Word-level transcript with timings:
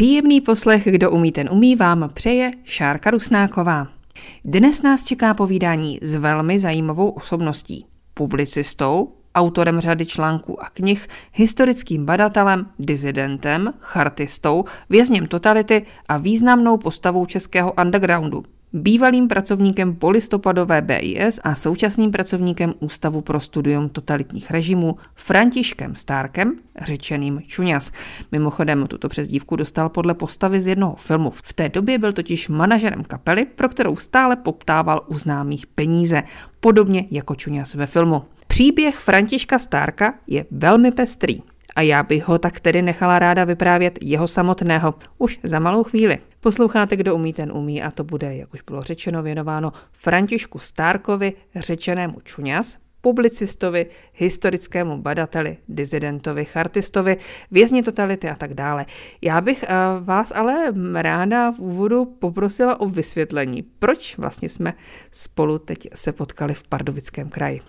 Příjemný 0.00 0.40
poslech, 0.40 0.84
kdo 0.84 1.10
umí, 1.10 1.32
ten 1.32 1.48
umí, 1.52 1.76
vám 1.76 2.10
přeje 2.14 2.50
Šárka 2.64 3.10
Rusnáková. 3.10 3.86
Dnes 4.44 4.82
nás 4.82 5.04
čeká 5.04 5.34
povídání 5.34 5.98
s 6.02 6.14
velmi 6.14 6.58
zajímavou 6.58 7.08
osobností, 7.10 7.86
publicistou, 8.14 9.12
autorem 9.34 9.80
řady 9.80 10.06
článků 10.06 10.62
a 10.62 10.70
knih, 10.70 11.08
historickým 11.32 12.04
badatelem, 12.04 12.66
dizidentem, 12.78 13.72
chartistou, 13.78 14.64
vězněm 14.90 15.26
totality 15.26 15.86
a 16.08 16.16
významnou 16.16 16.76
postavou 16.76 17.26
českého 17.26 17.72
undergroundu, 17.72 18.44
bývalým 18.72 19.28
pracovníkem 19.28 19.94
polistopadové 19.96 20.82
BIS 20.82 21.40
a 21.44 21.54
současným 21.54 22.10
pracovníkem 22.10 22.74
Ústavu 22.80 23.20
pro 23.20 23.40
studium 23.40 23.88
totalitních 23.88 24.50
režimů 24.50 24.96
Františkem 25.14 25.96
Stárkem, 25.96 26.56
řečeným 26.82 27.42
Čuňas. 27.46 27.92
Mimochodem 28.32 28.86
tuto 28.86 29.08
přezdívku 29.08 29.56
dostal 29.56 29.88
podle 29.88 30.14
postavy 30.14 30.60
z 30.60 30.66
jednoho 30.66 30.94
filmu. 30.94 31.30
V 31.30 31.52
té 31.52 31.68
době 31.68 31.98
byl 31.98 32.12
totiž 32.12 32.48
manažerem 32.48 33.04
kapely, 33.04 33.44
pro 33.44 33.68
kterou 33.68 33.96
stále 33.96 34.36
poptával 34.36 35.04
u 35.06 35.18
známých 35.18 35.66
peníze, 35.66 36.22
podobně 36.60 37.06
jako 37.10 37.34
Čuňas 37.34 37.74
ve 37.74 37.86
filmu. 37.86 38.22
Příběh 38.46 38.96
Františka 38.96 39.58
Stárka 39.58 40.14
je 40.26 40.46
velmi 40.50 40.90
pestrý 40.90 41.42
a 41.80 41.82
já 41.82 42.02
bych 42.02 42.28
ho 42.28 42.38
tak 42.38 42.60
tedy 42.60 42.82
nechala 42.82 43.18
ráda 43.18 43.44
vyprávět 43.44 43.98
jeho 44.02 44.28
samotného 44.28 44.94
už 45.18 45.40
za 45.42 45.58
malou 45.58 45.84
chvíli. 45.84 46.18
Posloucháte, 46.40 46.96
kdo 46.96 47.14
umí, 47.14 47.32
ten 47.32 47.52
umí 47.52 47.82
a 47.82 47.90
to 47.90 48.04
bude, 48.04 48.36
jak 48.36 48.54
už 48.54 48.62
bylo 48.62 48.82
řečeno, 48.82 49.22
věnováno 49.22 49.72
Františku 49.92 50.58
Stárkovi, 50.58 51.32
řečenému 51.56 52.20
Čuňas, 52.20 52.78
publicistovi, 53.00 53.86
historickému 54.14 54.98
badateli, 54.98 55.56
dizidentovi, 55.68 56.44
chartistovi, 56.44 57.16
vězni 57.50 57.82
totality 57.82 58.28
a 58.28 58.34
tak 58.34 58.54
dále. 58.54 58.86
Já 59.22 59.40
bych 59.40 59.64
uh, 59.64 60.04
vás 60.06 60.32
ale 60.34 60.72
ráda 60.94 61.50
v 61.52 61.58
úvodu 61.58 62.04
poprosila 62.04 62.80
o 62.80 62.88
vysvětlení, 62.88 63.62
proč 63.62 64.18
vlastně 64.18 64.48
jsme 64.48 64.74
spolu 65.12 65.58
teď 65.58 65.88
se 65.94 66.12
potkali 66.12 66.54
v 66.54 66.62
Pardubickém 66.62 67.28
kraji. 67.28 67.60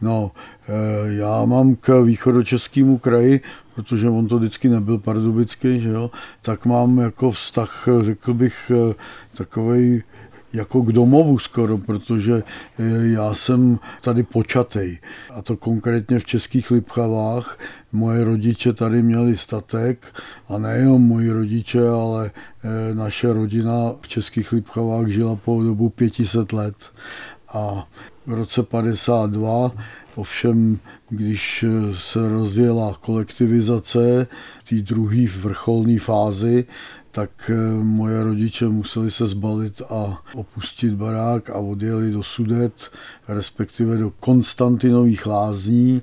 No, 0.00 0.30
eh, 0.68 0.72
já 1.12 1.44
mám 1.44 1.74
k 1.74 2.02
východočeskému 2.02 2.98
kraji, 2.98 3.40
protože 3.74 4.08
on 4.08 4.28
to 4.28 4.38
vždycky 4.38 4.68
nebyl 4.68 4.98
pardubický, 4.98 5.80
že 5.80 5.88
jo, 5.88 6.10
tak 6.42 6.66
mám 6.66 6.98
jako 6.98 7.30
vztah, 7.30 7.88
řekl 8.00 8.34
bych, 8.34 8.72
eh, 8.74 8.94
takovej 9.34 10.02
jako 10.52 10.82
k 10.82 10.92
domovu 10.92 11.38
skoro, 11.38 11.78
protože 11.78 12.42
eh, 12.78 12.82
já 13.02 13.34
jsem 13.34 13.78
tady 14.00 14.22
počatej. 14.22 14.98
A 15.34 15.42
to 15.42 15.56
konkrétně 15.56 16.18
v 16.18 16.24
Českých 16.24 16.70
Lipchavách. 16.70 17.58
Moje 17.92 18.24
rodiče 18.24 18.72
tady 18.72 19.02
měli 19.02 19.36
statek 19.36 20.06
a 20.48 20.58
nejenom 20.58 21.02
moji 21.02 21.30
rodiče, 21.30 21.88
ale 21.88 22.30
naše 22.92 23.32
rodina 23.32 23.92
v 24.00 24.08
Českých 24.08 24.52
Lipchavách 24.52 25.08
žila 25.08 25.36
po 25.36 25.62
dobu 25.62 25.88
500 25.88 26.52
let. 26.52 26.76
A 27.54 27.88
v 28.26 28.32
roce 28.32 28.62
52. 28.62 29.72
Ovšem, 30.14 30.78
když 31.08 31.64
se 31.94 32.28
rozjela 32.28 32.98
kolektivizace 33.00 34.26
té 34.68 34.74
druhé 34.74 35.26
vrcholné 35.40 35.98
fázi, 35.98 36.64
tak 37.18 37.50
eh, 37.50 37.54
moje 37.82 38.24
rodiče 38.24 38.68
museli 38.68 39.10
se 39.10 39.26
zbalit 39.26 39.82
a 39.90 40.22
opustit 40.34 40.94
barák 40.94 41.50
a 41.50 41.58
odjeli 41.58 42.10
do 42.10 42.22
Sudet, 42.22 42.90
respektive 43.28 43.98
do 43.98 44.10
Konstantinových 44.10 45.26
lázní, 45.26 46.02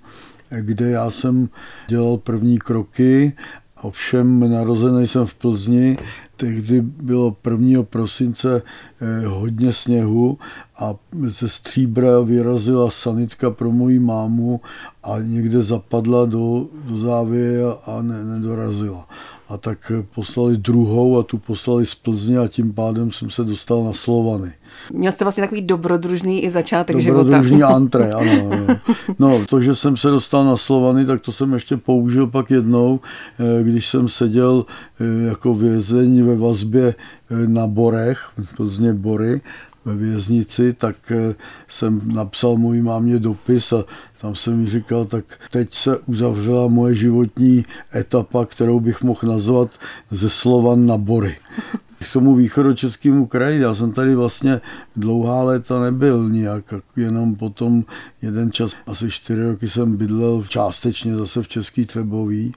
kde 0.49 0.89
já 0.89 1.11
jsem 1.11 1.49
dělal 1.87 2.17
první 2.17 2.59
kroky 2.59 3.33
Ovšem 3.81 4.51
narozený 4.51 5.07
jsem 5.07 5.25
v 5.25 5.33
Plzni, 5.33 5.97
tehdy 6.35 6.81
bylo 6.81 7.35
1. 7.51 7.83
prosince 7.83 8.61
eh, 8.61 9.27
hodně 9.27 9.73
sněhu 9.73 10.37
a 10.79 10.93
ze 11.27 11.49
stříbra 11.49 12.19
vyrazila 12.19 12.91
sanitka 12.91 13.51
pro 13.51 13.71
moji 13.71 13.99
mámu 13.99 14.61
a 15.03 15.15
někde 15.19 15.63
zapadla 15.63 16.25
do, 16.25 16.67
do 16.83 16.99
závěje 16.99 17.63
a 17.85 18.01
ne, 18.01 18.23
nedorazila 18.23 19.07
a 19.49 19.57
tak 19.57 19.91
poslali 20.15 20.57
druhou 20.57 21.19
a 21.19 21.23
tu 21.23 21.37
poslali 21.37 21.85
z 21.85 21.95
Plzně 21.95 22.37
a 22.37 22.47
tím 22.47 22.73
pádem 22.73 23.11
jsem 23.11 23.29
se 23.29 23.43
dostal 23.43 23.83
na 23.83 23.93
Slovany. 23.93 24.53
Měl 24.93 25.11
jste 25.11 25.25
vlastně 25.25 25.43
takový 25.43 25.61
dobrodružný 25.61 26.43
i 26.43 26.51
začátek 26.51 26.95
dobrodružný 26.97 27.57
života. 27.57 27.75
antre, 27.75 28.13
ano, 28.13 28.49
ano. 28.51 28.79
No, 29.19 29.45
to, 29.45 29.61
že 29.61 29.75
jsem 29.75 29.97
se 29.97 30.07
dostal 30.07 30.45
na 30.45 30.57
Slovany, 30.57 31.05
tak 31.05 31.21
to 31.21 31.31
jsem 31.31 31.53
ještě 31.53 31.77
použil 31.77 32.27
pak 32.27 32.51
jednou, 32.51 32.99
eh, 33.39 33.63
když 33.63 33.89
jsem 33.89 34.09
seděl 34.09 34.65
eh, 34.99 35.27
jako 35.27 35.53
vězeň 35.53 36.25
ve 36.25 36.35
vazbě 36.35 36.95
eh, 36.95 37.47
na 37.47 37.67
Borech, 37.67 38.29
Plzně 38.57 38.93
Bory, 38.93 39.41
ve 39.85 39.95
věznici, 39.95 40.73
tak 40.73 40.95
jsem 41.67 42.01
napsal 42.05 42.57
mojí 42.57 42.81
mámě 42.81 43.19
dopis 43.19 43.73
a 43.73 43.83
tam 44.25 44.35
jsem 44.35 44.57
mi 44.57 44.69
říkal, 44.69 45.05
tak 45.05 45.25
teď 45.51 45.73
se 45.73 45.97
uzavřela 45.97 46.67
moje 46.67 46.95
životní 46.95 47.65
etapa, 47.95 48.45
kterou 48.45 48.79
bych 48.79 49.01
mohl 49.01 49.19
nazvat 49.23 49.69
ze 50.11 50.29
Slovan 50.29 50.85
na 50.85 50.97
Bory. 50.97 51.37
K 51.99 52.13
tomu 52.13 52.35
východočeskému 52.35 53.25
kraji, 53.25 53.61
já 53.61 53.75
jsem 53.75 53.91
tady 53.91 54.15
vlastně 54.15 54.61
dlouhá 54.95 55.43
léta 55.43 55.79
nebyl 55.79 56.29
nijak, 56.29 56.73
jenom 56.95 57.35
potom 57.35 57.83
jeden 58.21 58.51
čas, 58.51 58.71
asi 58.87 59.11
čtyři 59.11 59.43
roky 59.43 59.69
jsem 59.69 59.97
bydlel 59.97 60.43
částečně 60.49 61.15
zase 61.15 61.41
v 61.41 61.47
Český 61.47 61.85
Třebový, 61.85 62.53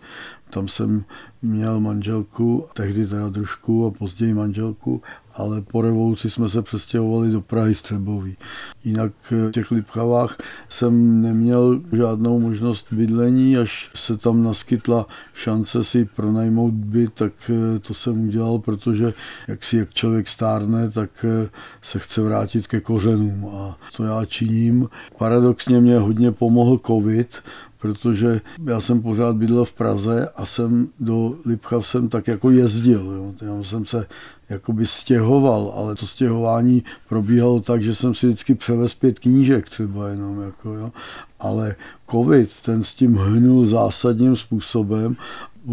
tam 0.51 0.69
jsem 0.69 1.05
měl 1.43 1.81
manželku, 1.81 2.67
tehdy 2.75 3.07
teda 3.07 3.29
družku 3.29 3.87
a 3.87 3.91
později 3.91 4.35
manželku 4.35 5.03
ale 5.39 5.63
po 5.63 5.83
revoluci 5.83 6.31
jsme 6.31 6.51
se 6.51 6.63
přestěhovali 6.63 7.31
do 7.31 7.41
Prahy 7.41 7.75
Střebový. 7.75 8.37
Jinak 8.85 9.13
v 9.31 9.51
těch 9.51 9.71
Lipchavách 9.71 10.37
jsem 10.69 11.23
neměl 11.23 11.81
žádnou 11.93 12.41
možnost 12.41 12.87
bydlení, 12.91 13.57
až 13.57 13.91
se 13.95 14.17
tam 14.17 14.43
naskytla 14.43 15.07
šance 15.35 15.85
si 15.85 16.05
pronajmout 16.05 16.75
byt, 16.75 17.13
tak 17.15 17.33
eh, 17.51 17.79
to 17.79 17.95
jsem 17.95 18.29
udělal, 18.29 18.59
protože 18.59 19.15
jak 19.49 19.65
si 19.65 19.77
jak 19.77 19.95
člověk 19.95 20.29
stárne, 20.29 20.91
tak 20.91 21.25
eh, 21.25 21.49
se 21.83 21.99
chce 21.99 22.21
vrátit 22.21 22.67
ke 22.67 22.81
kořenům 22.81 23.51
a 23.55 23.79
to 23.97 24.05
já 24.05 24.25
činím. 24.25 24.89
Paradoxně 25.19 25.81
mě 25.81 25.99
hodně 25.99 26.33
pomohl 26.33 26.81
covid, 26.87 27.43
protože 27.79 28.41
já 28.65 28.81
jsem 28.81 29.03
pořád 29.03 29.37
bydlel 29.37 29.65
v 29.65 29.73
Praze 29.73 30.29
a 30.37 30.47
jsem 30.47 30.89
do 31.01 31.35
Lipchav 31.47 31.87
jsem 31.87 32.09
tak 32.09 32.29
jako 32.29 32.51
jezdil. 32.51 33.01
Jo. 33.01 33.35
Já 33.43 33.63
jsem 33.63 33.87
se 33.87 34.07
jakoby 34.49 34.87
stěhoval, 34.87 35.73
ale 35.77 35.95
to 35.95 36.07
stěhování 36.07 36.83
probíhalo 37.09 37.61
tak, 37.61 37.83
že 37.83 37.95
jsem 37.95 38.15
si 38.15 38.27
vždycky 38.27 38.55
převez 38.55 38.95
pět 38.95 39.19
knížek 39.19 39.69
třeba 39.69 40.09
jenom, 40.09 40.41
jako, 40.41 40.75
jo. 40.75 40.93
ale 41.41 41.77
covid, 42.11 42.51
ten 42.63 42.85
s 42.85 42.95
tím 42.95 43.17
hnul 43.17 43.67
zásadním 43.67 44.37
způsobem 44.37 45.17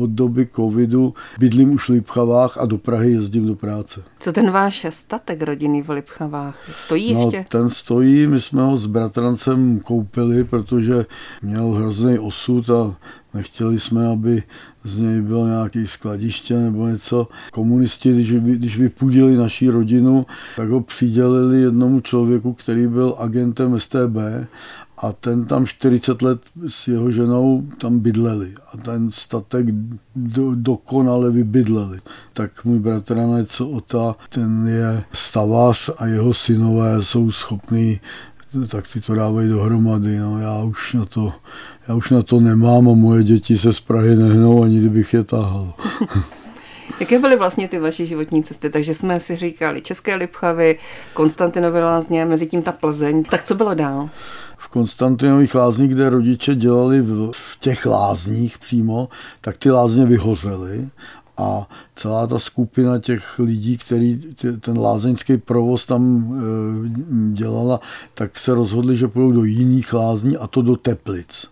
od 0.01 0.09
doby 0.09 0.47
covidu 0.55 1.13
bydlím 1.39 1.71
už 1.71 1.85
v 1.85 1.89
Lipchavách 1.89 2.57
a 2.57 2.65
do 2.65 2.77
Prahy 2.77 3.11
jezdím 3.11 3.47
do 3.47 3.55
práce. 3.55 4.03
Co 4.19 4.33
ten 4.33 4.51
váš 4.51 4.85
statek 4.89 5.41
rodinný 5.41 5.81
v 5.81 5.89
Lipchavách? 5.89 6.69
Stojí 6.75 7.13
no, 7.13 7.21
ještě? 7.21 7.45
ten 7.49 7.69
stojí, 7.69 8.27
my 8.27 8.41
jsme 8.41 8.61
ho 8.61 8.77
s 8.77 8.85
bratrancem 8.85 9.79
koupili, 9.79 10.43
protože 10.43 11.05
měl 11.41 11.71
hrozný 11.71 12.19
osud 12.19 12.69
a 12.69 12.95
nechtěli 13.33 13.79
jsme, 13.79 14.07
aby 14.07 14.43
z 14.83 14.97
něj 14.97 15.21
bylo 15.21 15.47
nějaký 15.47 15.87
skladiště 15.87 16.57
nebo 16.57 16.87
něco. 16.87 17.27
Komunisti, 17.51 18.13
když, 18.13 18.31
když 18.31 18.79
vypudili 18.79 19.37
naší 19.37 19.69
rodinu, 19.69 20.25
tak 20.55 20.69
ho 20.69 20.81
přidělili 20.81 21.61
jednomu 21.61 22.01
člověku, 22.01 22.53
který 22.53 22.87
byl 22.87 23.15
agentem 23.19 23.79
STB 23.79 24.17
a 24.97 25.11
ten 25.11 25.45
tam 25.45 25.65
40 25.65 26.21
let 26.21 26.41
s 26.69 26.87
jeho 26.87 27.11
ženou 27.11 27.63
tam 27.81 27.99
bydleli 27.99 28.53
a 28.73 28.77
ten 28.77 29.11
statek 29.13 29.65
do, 30.15 30.55
dokonale 30.55 31.31
vybydleli. 31.31 31.99
Tak 32.33 32.65
můj 32.65 32.79
bratranec 32.79 33.61
Ota, 33.61 34.15
ten 34.29 34.67
je 34.67 35.03
stavář 35.13 35.89
a 35.97 36.05
jeho 36.05 36.33
synové 36.33 37.03
jsou 37.03 37.31
schopní 37.31 37.99
tak 38.67 38.85
ty 38.93 39.01
to 39.01 39.15
dávají 39.15 39.49
dohromady. 39.49 40.17
No. 40.19 40.39
Já, 40.39 40.63
už 40.63 40.93
na 40.93 41.05
to, 41.05 41.33
já 41.87 41.95
už 41.95 42.09
na 42.09 42.23
to 42.23 42.39
nemám 42.39 42.89
a 42.89 42.93
moje 42.93 43.23
děti 43.23 43.57
se 43.57 43.73
z 43.73 43.79
Prahy 43.79 44.15
nehnou, 44.15 44.63
ani 44.63 44.79
kdybych 44.79 45.13
je 45.13 45.23
tahal. 45.23 45.73
Jaké 46.99 47.19
byly 47.19 47.37
vlastně 47.37 47.67
ty 47.67 47.79
vaše 47.79 48.05
životní 48.05 48.43
cesty? 48.43 48.69
Takže 48.69 48.93
jsme 48.93 49.19
si 49.19 49.35
říkali 49.35 49.81
České 49.81 50.15
Lipchavy, 50.15 50.79
Konstantinovy 51.13 51.79
lázně, 51.79 52.25
mezi 52.25 52.47
tím 52.47 52.61
ta 52.61 52.71
Plzeň. 52.71 53.23
Tak 53.23 53.43
co 53.43 53.55
bylo 53.55 53.73
dál? 53.73 54.09
v 54.65 54.67
Konstantinových 54.67 55.55
lázních, 55.55 55.91
kde 55.91 56.09
rodiče 56.09 56.55
dělali 56.55 57.01
v, 57.01 57.31
v 57.31 57.59
těch 57.59 57.85
lázních 57.85 58.57
přímo, 58.57 59.09
tak 59.41 59.57
ty 59.57 59.71
lázně 59.71 60.05
vyhořely 60.05 60.89
a 61.37 61.69
celá 61.95 62.27
ta 62.27 62.39
skupina 62.39 62.99
těch 62.99 63.39
lidí, 63.39 63.77
který 63.77 64.21
ten 64.59 64.79
lázeňský 64.79 65.37
provoz 65.37 65.85
tam 65.85 66.33
e, 66.33 67.33
dělala, 67.33 67.79
tak 68.13 68.39
se 68.39 68.53
rozhodli, 68.53 68.97
že 68.97 69.07
půjdou 69.07 69.31
do 69.31 69.43
jiných 69.43 69.93
lázní 69.93 70.37
a 70.37 70.47
to 70.47 70.61
do 70.61 70.75
Teplic. 70.75 71.47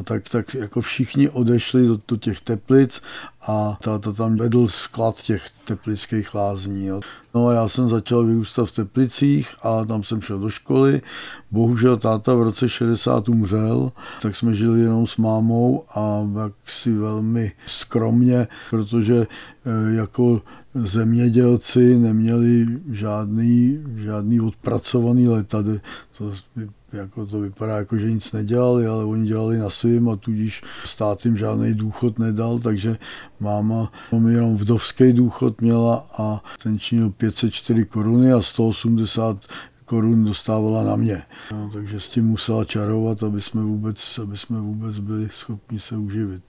A 0.00 0.02
tak, 0.02 0.28
tak 0.28 0.54
jako 0.54 0.80
všichni 0.80 1.28
odešli 1.28 1.86
do, 1.86 1.98
do 2.08 2.16
těch 2.16 2.40
teplic 2.40 3.02
a 3.46 3.78
táta 3.82 4.12
tam 4.12 4.36
vedl 4.36 4.68
sklad 4.68 5.22
těch 5.22 5.50
teplických 5.64 6.34
lázní. 6.34 6.86
Jo. 6.86 7.00
No 7.34 7.46
a 7.46 7.54
já 7.54 7.68
jsem 7.68 7.88
začal 7.88 8.24
vyrůstat 8.24 8.68
v 8.68 8.72
Teplicích 8.72 9.54
a 9.62 9.84
tam 9.84 10.04
jsem 10.04 10.20
šel 10.20 10.38
do 10.38 10.50
školy. 10.50 11.02
Bohužel 11.50 11.96
táta 11.96 12.34
v 12.34 12.42
roce 12.42 12.68
60 12.68 13.28
umřel, 13.28 13.92
tak 14.22 14.36
jsme 14.36 14.54
žili 14.54 14.80
jenom 14.80 15.06
s 15.06 15.16
mámou 15.16 15.84
a 15.94 16.30
si 16.64 16.92
velmi 16.92 17.52
skromně, 17.66 18.48
protože 18.70 19.26
eh, 19.26 19.94
jako 19.94 20.42
zemědělci 20.74 21.98
neměli 21.98 22.66
žádný, 22.92 23.84
žádný 23.96 24.40
odpracovaný 24.40 25.28
leta. 25.28 25.62
To, 26.18 26.32
jako 26.92 27.26
to 27.26 27.40
vypadá 27.40 27.76
jako, 27.76 27.96
že 27.96 28.12
nic 28.12 28.32
nedělali, 28.32 28.86
ale 28.86 29.04
oni 29.04 29.26
dělali 29.26 29.58
na 29.58 29.70
svým 29.70 30.08
a 30.08 30.16
tudíž 30.16 30.62
stát 30.84 31.24
jim 31.24 31.36
žádný 31.36 31.74
důchod 31.74 32.18
nedal, 32.18 32.58
takže 32.58 32.96
máma 33.40 33.92
jenom 34.28 34.56
vdovský 34.56 35.12
důchod 35.12 35.60
měla 35.60 36.06
a 36.18 36.42
ten 36.62 36.78
činil 36.78 37.10
504 37.20 37.84
koruny 37.84 38.32
a 38.32 38.42
180 38.42 39.36
korun 39.84 40.24
dostávala 40.24 40.84
na 40.84 40.96
mě. 40.96 41.22
No, 41.52 41.70
takže 41.72 42.00
s 42.00 42.08
tím 42.08 42.24
musela 42.24 42.64
čarovat, 42.64 43.22
aby 43.22 43.42
jsme 43.42 43.62
vůbec, 43.62 44.18
aby 44.22 44.38
jsme 44.38 44.60
vůbec 44.60 44.98
byli 44.98 45.28
schopni 45.32 45.80
se 45.80 45.96
uživit. 45.96 46.42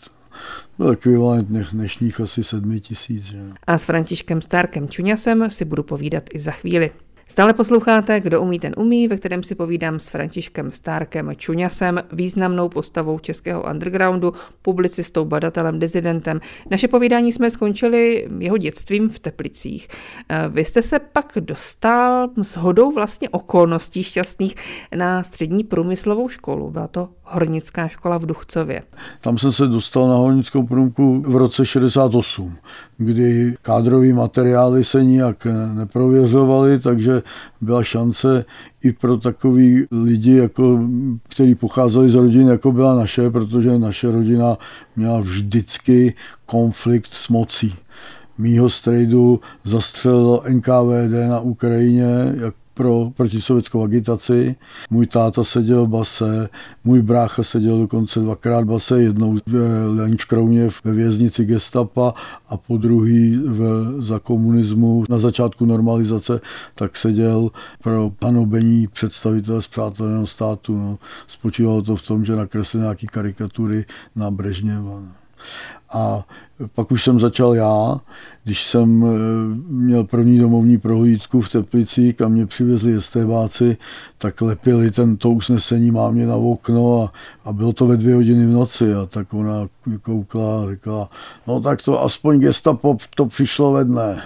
Byl 0.77 0.91
ekvivalent 0.91 1.47
dnešních 1.71 2.19
asi 2.19 2.43
sedmi 2.43 2.79
tisíc. 2.79 3.23
Že? 3.23 3.37
A 3.67 3.77
s 3.77 3.83
Františkem 3.85 4.41
Stárkem 4.41 4.89
Čuňasem 4.89 5.49
si 5.49 5.65
budu 5.65 5.83
povídat 5.83 6.23
i 6.33 6.39
za 6.39 6.51
chvíli. 6.51 6.91
Stále 7.31 7.53
posloucháte 7.53 8.19
Kdo 8.19 8.41
umí, 8.41 8.59
ten 8.59 8.73
umí, 8.77 9.07
ve 9.07 9.17
kterém 9.17 9.43
si 9.43 9.55
povídám 9.55 9.99
s 9.99 10.09
Františkem 10.09 10.71
Stárkem 10.71 11.31
Čuňasem, 11.35 11.99
významnou 12.11 12.69
postavou 12.69 13.19
českého 13.19 13.63
undergroundu, 13.69 14.33
publicistou, 14.61 15.25
badatelem, 15.25 15.79
dizidentem. 15.79 16.39
Naše 16.71 16.87
povídání 16.87 17.31
jsme 17.31 17.49
skončili 17.49 18.27
jeho 18.39 18.57
dětstvím 18.57 19.09
v 19.09 19.19
Teplicích. 19.19 19.87
Eh, 20.29 20.49
vy 20.49 20.65
jste 20.65 20.81
se 20.81 20.99
pak 20.99 21.37
dostal 21.39 22.29
s 22.41 22.57
hodou 22.57 22.91
vlastně 22.91 23.29
okolností 23.29 24.03
šťastných 24.03 24.55
na 24.95 25.23
střední 25.23 25.63
průmyslovou 25.63 26.29
školu. 26.29 26.71
Byla 26.71 26.87
to 26.87 27.09
hornická 27.23 27.87
škola 27.87 28.17
v 28.17 28.25
Duchcově. 28.25 28.83
Tam 29.21 29.37
jsem 29.37 29.51
se 29.51 29.67
dostal 29.67 30.07
na 30.07 30.15
hornickou 30.15 30.63
průmku 30.63 31.21
v 31.21 31.35
roce 31.35 31.65
68, 31.65 32.57
kdy 33.05 33.55
kádrový 33.61 34.13
materiály 34.13 34.83
se 34.83 35.03
nijak 35.03 35.47
neprověřovaly, 35.73 36.79
takže 36.79 37.23
byla 37.61 37.83
šance 37.83 38.45
i 38.83 38.91
pro 38.91 39.17
takový 39.17 39.85
lidi, 39.91 40.35
jako, 40.37 40.79
kteří 41.29 41.55
pocházeli 41.55 42.09
z 42.09 42.15
rodin, 42.15 42.47
jako 42.47 42.71
byla 42.71 42.95
naše, 42.95 43.29
protože 43.29 43.79
naše 43.79 44.11
rodina 44.11 44.57
měla 44.95 45.19
vždycky 45.19 46.13
konflikt 46.45 47.13
s 47.13 47.29
mocí. 47.29 47.75
Mýho 48.37 48.69
strejdu 48.69 49.39
zastřelil 49.63 50.41
NKVD 50.49 51.29
na 51.29 51.39
Ukrajině, 51.39 52.33
jak 52.41 52.55
pro 52.73 53.11
protisovětskou 53.17 53.83
agitaci. 53.83 54.55
Můj 54.89 55.07
táta 55.07 55.43
seděl 55.43 55.85
v 55.85 55.89
base, 55.89 56.49
můj 56.83 57.01
brácha 57.01 57.43
seděl 57.43 57.79
dokonce 57.79 58.19
dvakrát 58.19 58.61
v 58.61 58.67
base, 58.67 59.01
jednou 59.01 59.37
v 59.47 59.55
Lenčkrouně 59.95 60.69
ve 60.83 60.93
věznici 60.93 61.45
gestapa 61.45 62.13
a 62.49 62.57
po 62.57 62.77
druhý 62.77 63.37
v, 63.37 63.91
za 64.01 64.19
komunismu 64.19 65.03
na 65.09 65.19
začátku 65.19 65.65
normalizace, 65.65 66.41
tak 66.75 66.97
seděl 66.97 67.49
pro 67.83 68.11
panobení 68.19 68.87
představitel 68.87 69.61
z 69.61 69.67
přátelného 69.67 70.27
státu. 70.27 70.77
No. 70.77 70.97
Spočívalo 71.27 71.81
to 71.81 71.95
v 71.95 72.01
tom, 72.01 72.25
že 72.25 72.35
nakreslil 72.35 72.81
nějaký 72.81 73.07
karikatury 73.07 73.85
na 74.15 74.31
Brežněva. 74.31 74.99
No. 74.99 75.07
A 75.93 76.25
pak 76.75 76.91
už 76.91 77.03
jsem 77.03 77.19
začal 77.19 77.55
já, 77.55 77.99
když 78.43 78.67
jsem 78.67 79.05
eh, 79.05 79.17
měl 79.67 80.03
první 80.03 80.39
domovní 80.39 80.77
prohlídku 80.77 81.41
v 81.41 81.49
Teplici, 81.49 82.13
kam 82.13 82.31
mě 82.31 82.45
přivezli 82.45 82.93
estébáci, 82.93 83.77
tak 84.17 84.41
lepili 84.41 84.91
tento 84.91 85.29
usnesení 85.29 85.91
mámě 85.91 86.27
na 86.27 86.35
okno 86.35 87.03
a, 87.03 87.13
a 87.49 87.53
bylo 87.53 87.73
to 87.73 87.87
ve 87.87 87.97
dvě 87.97 88.15
hodiny 88.15 88.45
v 88.45 88.49
noci 88.49 88.93
a 88.93 89.05
tak 89.05 89.33
ona 89.33 89.67
koukla 90.01 90.63
a 90.63 90.71
říkala, 90.71 91.09
no 91.47 91.61
tak 91.61 91.81
to 91.81 92.01
aspoň 92.01 92.39
gestapo 92.39 92.97
to 93.15 93.25
přišlo 93.25 93.71
ve 93.71 93.85
dne. 93.85 94.23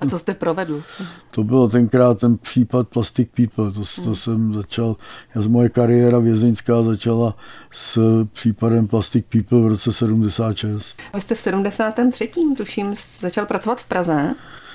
A 0.00 0.06
co 0.06 0.18
jste 0.18 0.34
provedl? 0.34 0.82
To 1.30 1.44
bylo 1.44 1.68
tenkrát 1.68 2.18
ten 2.18 2.38
případ 2.38 2.88
Plastic 2.88 3.28
People, 3.34 3.72
to, 3.72 3.80
to 3.94 4.02
hmm. 4.02 4.14
jsem 4.14 4.54
začal, 4.54 4.96
já, 5.34 5.42
moje 5.48 5.68
kariéra 5.68 6.18
vězeňská 6.18 6.82
začala 6.82 7.36
s 7.70 7.98
případem 8.32 8.86
Plastic 8.86 9.24
People 9.28 9.60
v 9.60 9.66
roce 9.66 9.92
76. 9.92 10.96
Vy 11.14 11.20
jste 11.20 11.34
v 11.34 11.40
73. 11.40 12.30
tuším 12.56 12.94
začal 13.20 13.46
pracovat 13.46 13.80
v 13.80 13.84
Praze. 13.84 14.34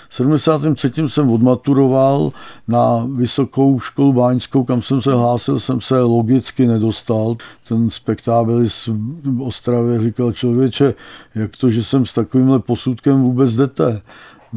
V 0.10 0.16
73. 0.16 0.92
jsem 1.08 1.30
odmaturoval 1.30 2.32
na 2.68 3.08
vysokou 3.16 3.80
školu 3.80 4.14
báňskou, 4.14 4.64
kam 4.64 4.82
jsem 4.82 5.02
se 5.02 5.14
hlásil, 5.14 5.60
jsem 5.60 5.82
se 5.82 6.00
logicky 6.00 6.68
nedostal. 6.68 7.36
Ten 7.68 7.90
spektábelis 7.90 8.90
v 9.24 9.42
Ostravě 9.42 10.02
říkal 10.02 10.32
člověče, 10.32 10.94
jak 11.36 11.58
to, 11.58 11.70
že 11.70 11.84
jsem 11.84 12.06
s 12.06 12.14
takovýmhle 12.14 12.60
posudkem 12.60 13.22
vůbec 13.22 13.56
jdete. 13.56 14.02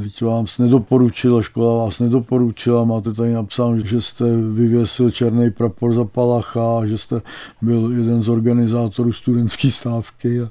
Teď 0.03 0.23
vám 0.23 0.47
nedoporučila, 0.59 1.43
škola 1.43 1.85
vás 1.85 2.01
nedoporučila, 2.01 2.85
máte 2.85 3.13
tady 3.13 3.33
napsáno, 3.33 3.81
že 3.81 4.03
jste 4.03 4.25
vyvěsil 4.37 5.11
černý 5.11 5.51
prapor 5.51 5.95
za 5.95 6.05
Palacha, 6.05 6.87
že 6.87 6.99
jste 6.99 7.23
byl 7.63 7.93
jeden 7.93 8.23
z 8.23 8.29
organizátorů 8.29 9.13
studentské 9.13 9.71
stávky 9.71 10.41
a 10.41 10.51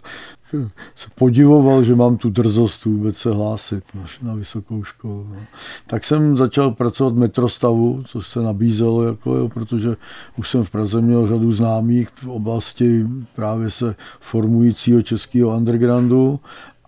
se 0.95 1.07
podivoval, 1.15 1.83
že 1.83 1.95
mám 1.95 2.17
tu 2.17 2.29
drzost 2.29 2.85
vůbec 2.85 3.17
se 3.17 3.31
hlásit 3.31 3.83
na, 3.95 4.05
na 4.21 4.35
vysokou 4.35 4.83
školu. 4.83 5.27
No. 5.29 5.35
Tak 5.87 6.05
jsem 6.05 6.37
začal 6.37 6.71
pracovat 6.71 7.13
v 7.13 7.17
metrostavu, 7.17 8.03
což 8.07 8.27
se 8.27 8.41
nabízelo, 8.41 9.03
jako, 9.03 9.35
jo, 9.35 9.49
protože 9.49 9.95
už 10.37 10.49
jsem 10.49 10.63
v 10.63 10.69
Praze 10.69 11.01
měl 11.01 11.27
řadu 11.27 11.53
známých 11.53 12.09
v 12.09 12.27
oblasti 12.27 13.05
právě 13.35 13.71
se 13.71 13.95
formujícího 14.19 15.01
českého 15.01 15.49
undergroundu 15.49 16.39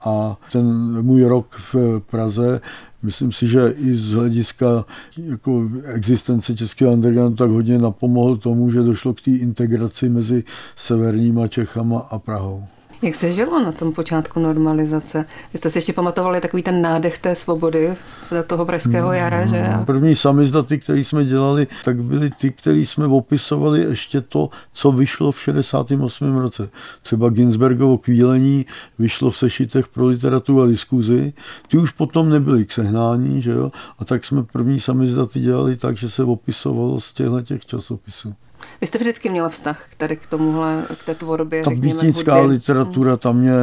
a 0.05 0.37
ten 0.51 0.67
můj 1.01 1.23
rok 1.23 1.55
v 1.73 1.99
Praze 1.99 2.61
Myslím 3.03 3.31
si, 3.31 3.47
že 3.47 3.73
i 3.77 3.95
z 3.95 4.13
hlediska 4.13 4.85
jako 5.17 5.69
existence 5.85 6.55
českého 6.55 6.91
undergroundu 6.91 7.35
tak 7.35 7.49
hodně 7.49 7.79
napomohl 7.79 8.37
tomu, 8.37 8.71
že 8.71 8.79
došlo 8.79 9.13
k 9.13 9.21
té 9.21 9.31
integraci 9.31 10.09
mezi 10.09 10.43
severníma 10.75 11.47
Čechama 11.47 11.99
a 11.99 12.19
Prahou. 12.19 12.63
Jak 13.01 13.15
se 13.15 13.31
žilo 13.31 13.63
na 13.63 13.71
tom 13.71 13.93
počátku 13.93 14.39
normalizace? 14.39 15.25
Vy 15.53 15.59
jste 15.59 15.69
si 15.69 15.77
ještě 15.77 15.93
pamatovali 15.93 16.41
takový 16.41 16.63
ten 16.63 16.81
nádech 16.81 17.19
té 17.19 17.35
svobody 17.35 17.93
do 18.31 18.43
toho 18.43 18.65
pražského 18.65 19.13
jara, 19.13 19.45
že? 19.45 19.63
Mm, 19.77 19.85
první 19.85 20.15
samizdaty, 20.15 20.79
které 20.79 20.99
jsme 20.99 21.25
dělali, 21.25 21.67
tak 21.85 22.03
byly 22.03 22.29
ty, 22.29 22.51
které 22.51 22.77
jsme 22.77 23.05
opisovali 23.05 23.79
ještě 23.79 24.21
to, 24.21 24.49
co 24.73 24.91
vyšlo 24.91 25.31
v 25.31 25.41
68. 25.41 26.37
roce. 26.37 26.69
Třeba 27.01 27.29
Ginsbergovo 27.29 27.97
kvílení 27.97 28.65
vyšlo 28.99 29.31
v 29.31 29.37
sešitech 29.37 29.87
pro 29.87 30.05
literaturu 30.05 30.61
a 30.61 30.67
diskuzi. 30.67 31.33
Ty 31.67 31.77
už 31.77 31.91
potom 31.91 32.29
nebyly 32.29 32.65
k 32.65 32.73
sehnání, 32.73 33.41
že 33.41 33.51
jo? 33.51 33.71
A 33.99 34.05
tak 34.05 34.25
jsme 34.25 34.43
první 34.43 34.79
samizdaty 34.79 35.39
dělali 35.39 35.77
tak, 35.77 35.97
že 35.97 36.09
se 36.09 36.23
opisovalo 36.23 36.99
z 36.99 37.13
těchto 37.13 37.41
těch 37.41 37.65
časopisů. 37.65 38.35
Vy 38.81 38.87
jste 38.87 38.97
vždycky 38.97 39.29
měla 39.29 39.49
vztah 39.49 39.85
tady 39.97 40.15
k 40.15 40.27
tomuhle, 40.27 40.85
k 41.01 41.05
té 41.05 41.15
tvorbě, 41.15 41.63
Ta 41.63 41.69
řekněme, 41.69 42.41
literatura 42.41 43.17
tam 43.17 43.37
mě, 43.37 43.53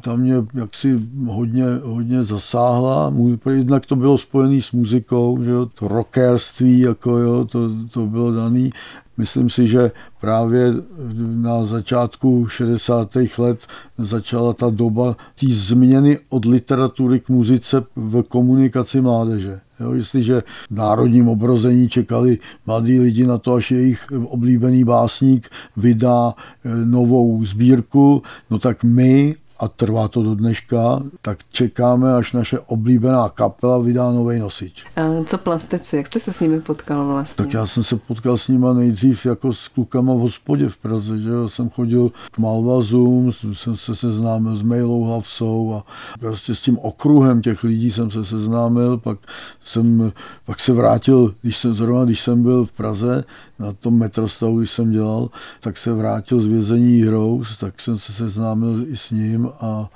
tam 0.00 0.20
mě 0.20 0.34
jaksi 0.54 1.00
hodně, 1.26 1.64
hodně 1.82 2.24
zasáhla. 2.24 3.12
Jednak 3.50 3.86
to 3.86 3.96
bylo 3.96 4.18
spojené 4.18 4.62
s 4.62 4.72
muzikou, 4.72 5.38
že 5.42 5.50
jo, 5.50 5.66
to 5.66 5.88
rockerství, 5.88 6.80
jako 6.80 7.18
jo, 7.18 7.44
to, 7.44 7.60
to 7.90 8.06
bylo 8.06 8.32
daný. 8.32 8.72
Myslím 9.16 9.50
si, 9.50 9.66
že 9.66 9.90
právě 10.20 10.72
na 11.18 11.64
začátku 11.64 12.46
60. 12.48 13.16
let 13.38 13.66
začala 13.98 14.52
ta 14.52 14.70
doba 14.70 15.16
té 15.40 15.46
změny 15.50 16.18
od 16.28 16.44
literatury 16.44 17.20
k 17.20 17.28
muzice 17.28 17.84
v 17.96 18.22
komunikaci 18.22 19.00
mládeže. 19.00 19.60
Jo, 19.80 19.92
jestliže 19.92 20.42
v 20.70 20.74
národním 20.74 21.28
obrození 21.28 21.88
čekali 21.88 22.38
mladí 22.66 23.00
lidi 23.00 23.26
na 23.26 23.38
to, 23.38 23.54
až 23.54 23.70
jejich 23.70 24.06
oblíbený 24.24 24.84
básník 24.84 25.48
vydá 25.76 26.34
eh, 26.34 26.70
novou 26.84 27.44
sbírku, 27.44 28.22
no 28.50 28.58
tak 28.58 28.84
my 28.84 29.34
a 29.58 29.68
trvá 29.68 30.08
to 30.08 30.22
do 30.22 30.34
dneška, 30.34 31.02
tak 31.22 31.38
čekáme, 31.50 32.14
až 32.14 32.32
naše 32.32 32.58
oblíbená 32.58 33.28
kapela 33.28 33.78
vydá 33.78 34.12
nový 34.12 34.38
nosič. 34.38 34.84
A 34.96 35.24
co 35.24 35.38
plastici, 35.38 35.96
jak 35.96 36.06
jste 36.06 36.20
se 36.20 36.32
s 36.32 36.40
nimi 36.40 36.60
potkal 36.60 37.06
vlastně? 37.06 37.44
Tak 37.44 37.54
já 37.54 37.66
jsem 37.66 37.84
se 37.84 37.96
potkal 37.96 38.38
s 38.38 38.48
nimi 38.48 38.66
nejdřív 38.74 39.26
jako 39.26 39.54
s 39.54 39.68
klukama 39.68 40.14
v 40.14 40.18
hospodě 40.18 40.68
v 40.68 40.76
Praze, 40.76 41.18
že 41.18 41.28
jo? 41.28 41.48
jsem 41.48 41.70
chodil 41.70 42.12
k 42.30 42.38
Malvazům, 42.38 43.32
jsem 43.32 43.76
se 43.76 43.96
seznámil 43.96 44.56
s 44.56 44.62
Mailou 44.62 45.04
Havsou 45.04 45.74
a 45.74 45.84
prostě 46.20 46.54
s 46.54 46.60
tím 46.60 46.78
okruhem 46.78 47.42
těch 47.42 47.64
lidí 47.64 47.92
jsem 47.92 48.10
se 48.10 48.24
seznámil, 48.24 48.98
pak 48.98 49.18
jsem, 49.64 50.12
pak 50.44 50.60
se 50.60 50.72
vrátil, 50.72 51.34
když 51.42 51.56
jsem, 51.56 51.74
zrovna 51.74 52.04
když 52.04 52.20
jsem 52.20 52.42
byl 52.42 52.64
v 52.64 52.72
Praze, 52.72 53.24
na 53.58 53.72
tom 53.72 53.98
metrostavu, 53.98 54.58
když 54.58 54.70
jsem 54.70 54.90
dělal, 54.90 55.30
tak 55.60 55.78
se 55.78 55.92
vrátil 55.92 56.40
z 56.40 56.46
vězení 56.46 57.02
Heroes, 57.02 57.56
tak 57.56 57.80
jsem 57.80 57.98
se 57.98 58.12
seznámil 58.12 58.84
i 58.88 58.96
s 58.96 59.10
ním 59.10 59.48
a 59.60 59.90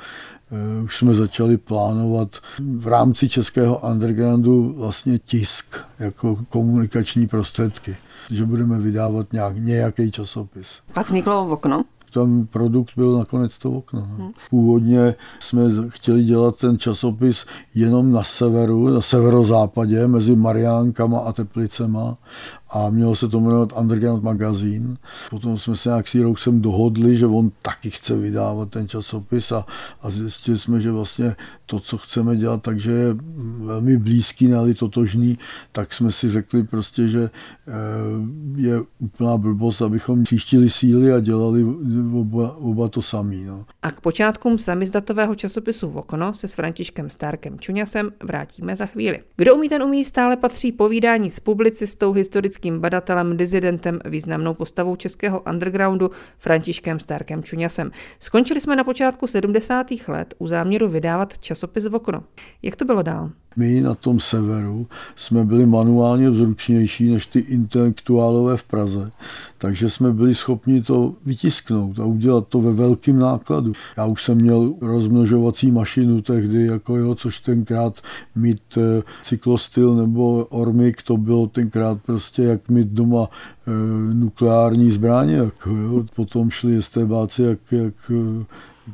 e, 0.50 0.82
už 0.82 0.98
jsme 0.98 1.14
začali 1.14 1.56
plánovat 1.56 2.36
v 2.78 2.86
rámci 2.86 3.28
českého 3.28 3.78
undergroundu 3.78 4.74
vlastně 4.78 5.18
tisk 5.18 5.76
jako 5.98 6.38
komunikační 6.48 7.26
prostředky, 7.26 7.96
že 8.30 8.44
budeme 8.44 8.78
vydávat 8.78 9.32
nějak, 9.32 9.56
nějaký 9.56 10.10
časopis. 10.10 10.68
Pak 10.92 11.06
vzniklo 11.06 11.48
okno? 11.48 11.84
ten 12.12 12.46
produkt 12.46 12.92
byl 12.96 13.18
nakonec 13.18 13.58
to 13.58 13.70
okno. 13.70 14.00
No. 14.00 14.24
Hmm. 14.24 14.32
Původně 14.50 15.14
jsme 15.40 15.62
chtěli 15.88 16.24
dělat 16.24 16.56
ten 16.56 16.78
časopis 16.78 17.46
jenom 17.74 18.12
na 18.12 18.24
severu, 18.24 18.88
na 18.88 19.00
severozápadě, 19.00 20.06
mezi 20.06 20.36
Mariánkama 20.36 21.18
a 21.18 21.32
Teplicema 21.32 22.16
a 22.70 22.90
mělo 22.90 23.16
se 23.16 23.28
to 23.28 23.40
jmenovat 23.40 23.72
Underground 23.80 24.22
Magazine. 24.22 24.96
Potom 25.30 25.58
jsme 25.58 25.76
se 25.76 25.88
nějak 25.88 26.08
s 26.08 26.14
Jirouksem 26.14 26.60
dohodli, 26.60 27.16
že 27.16 27.26
on 27.26 27.50
taky 27.62 27.90
chce 27.90 28.16
vydávat 28.16 28.70
ten 28.70 28.88
časopis 28.88 29.52
a, 29.52 29.66
a 30.02 30.10
zjistili 30.10 30.58
jsme, 30.58 30.80
že 30.80 30.92
vlastně 30.92 31.36
to, 31.66 31.80
co 31.80 31.98
chceme 31.98 32.36
dělat, 32.36 32.62
takže 32.62 32.90
je 32.90 33.16
velmi 33.58 33.98
blízký, 33.98 34.48
ne 34.48 34.74
totožný, 34.74 35.38
tak 35.72 35.94
jsme 35.94 36.12
si 36.12 36.30
řekli 36.30 36.62
prostě, 36.62 37.08
že 37.08 37.30
eh, 37.68 37.72
je 38.56 38.80
úplná 38.98 39.36
blbost, 39.36 39.82
abychom 39.82 40.24
příštili 40.24 40.70
síly 40.70 41.12
a 41.12 41.20
dělali 41.20 41.64
oba, 42.14 42.56
oba 42.56 42.88
to 42.88 43.02
samý. 43.02 43.44
No. 43.44 43.64
A 43.82 43.90
k 43.90 44.00
počátkům 44.00 44.58
samizdatového 44.58 45.34
časopisu 45.34 45.90
v 45.90 45.96
okno 45.96 46.34
se 46.34 46.48
s 46.48 46.54
Františkem 46.54 47.10
Stárkem 47.10 47.58
Čuňasem 47.58 48.10
vrátíme 48.22 48.76
za 48.76 48.86
chvíli. 48.86 49.18
Kdo 49.36 49.54
umí, 49.54 49.68
ten 49.68 49.82
umí 49.82 50.04
stále 50.04 50.36
patří 50.36 50.72
povídání 50.72 51.30
s 51.30 51.40
publicistou, 51.40 52.12
historickým 52.12 52.59
badatelem, 52.68 53.36
dizidentem, 53.36 53.98
významnou 54.04 54.54
postavou 54.54 54.96
českého 54.96 55.42
undergroundu 55.50 56.10
Františkem 56.38 56.98
Stárkem 56.98 57.42
Čuňasem. 57.42 57.90
Skončili 58.18 58.60
jsme 58.60 58.76
na 58.76 58.84
počátku 58.84 59.26
70. 59.26 59.86
let 60.08 60.34
u 60.38 60.46
záměru 60.46 60.88
vydávat 60.88 61.38
časopis 61.38 61.86
v 61.86 61.94
okno. 61.94 62.24
Jak 62.62 62.76
to 62.76 62.84
bylo 62.84 63.02
dál? 63.02 63.30
My 63.56 63.80
na 63.80 63.94
tom 63.94 64.20
severu 64.20 64.86
jsme 65.16 65.44
byli 65.44 65.66
manuálně 65.66 66.30
vzručnější 66.30 67.10
než 67.10 67.26
ty 67.26 67.38
intelektuálové 67.38 68.56
v 68.56 68.64
Praze, 68.64 69.10
takže 69.58 69.90
jsme 69.90 70.12
byli 70.12 70.34
schopni 70.34 70.82
to 70.82 71.14
vytisknout 71.26 71.98
a 71.98 72.04
udělat 72.04 72.48
to 72.48 72.60
ve 72.60 72.72
velkém 72.72 73.18
nákladu. 73.18 73.72
Já 73.96 74.06
už 74.06 74.24
jsem 74.24 74.38
měl 74.38 74.74
rozmnožovací 74.80 75.70
mašinu 75.70 76.22
tehdy, 76.22 76.66
jako 76.66 76.96
jo, 76.96 77.14
což 77.14 77.40
tenkrát 77.40 78.00
mít 78.34 78.62
e, 78.76 79.02
cyklostyl 79.22 79.94
nebo 79.94 80.44
ormik, 80.50 81.02
to 81.02 81.16
bylo 81.16 81.46
tenkrát 81.46 81.98
prostě 82.06 82.42
jak 82.42 82.68
mít 82.68 82.88
doma 82.88 83.28
e, 83.66 84.14
nukleární 84.14 84.92
zbraně. 84.92 85.34
Jako, 85.34 85.70
jo. 85.70 86.04
Potom 86.16 86.50
šli 86.50 86.76
estébáci 86.76 87.42
jak, 87.42 87.58
jak 87.70 87.94
e, 88.10 88.44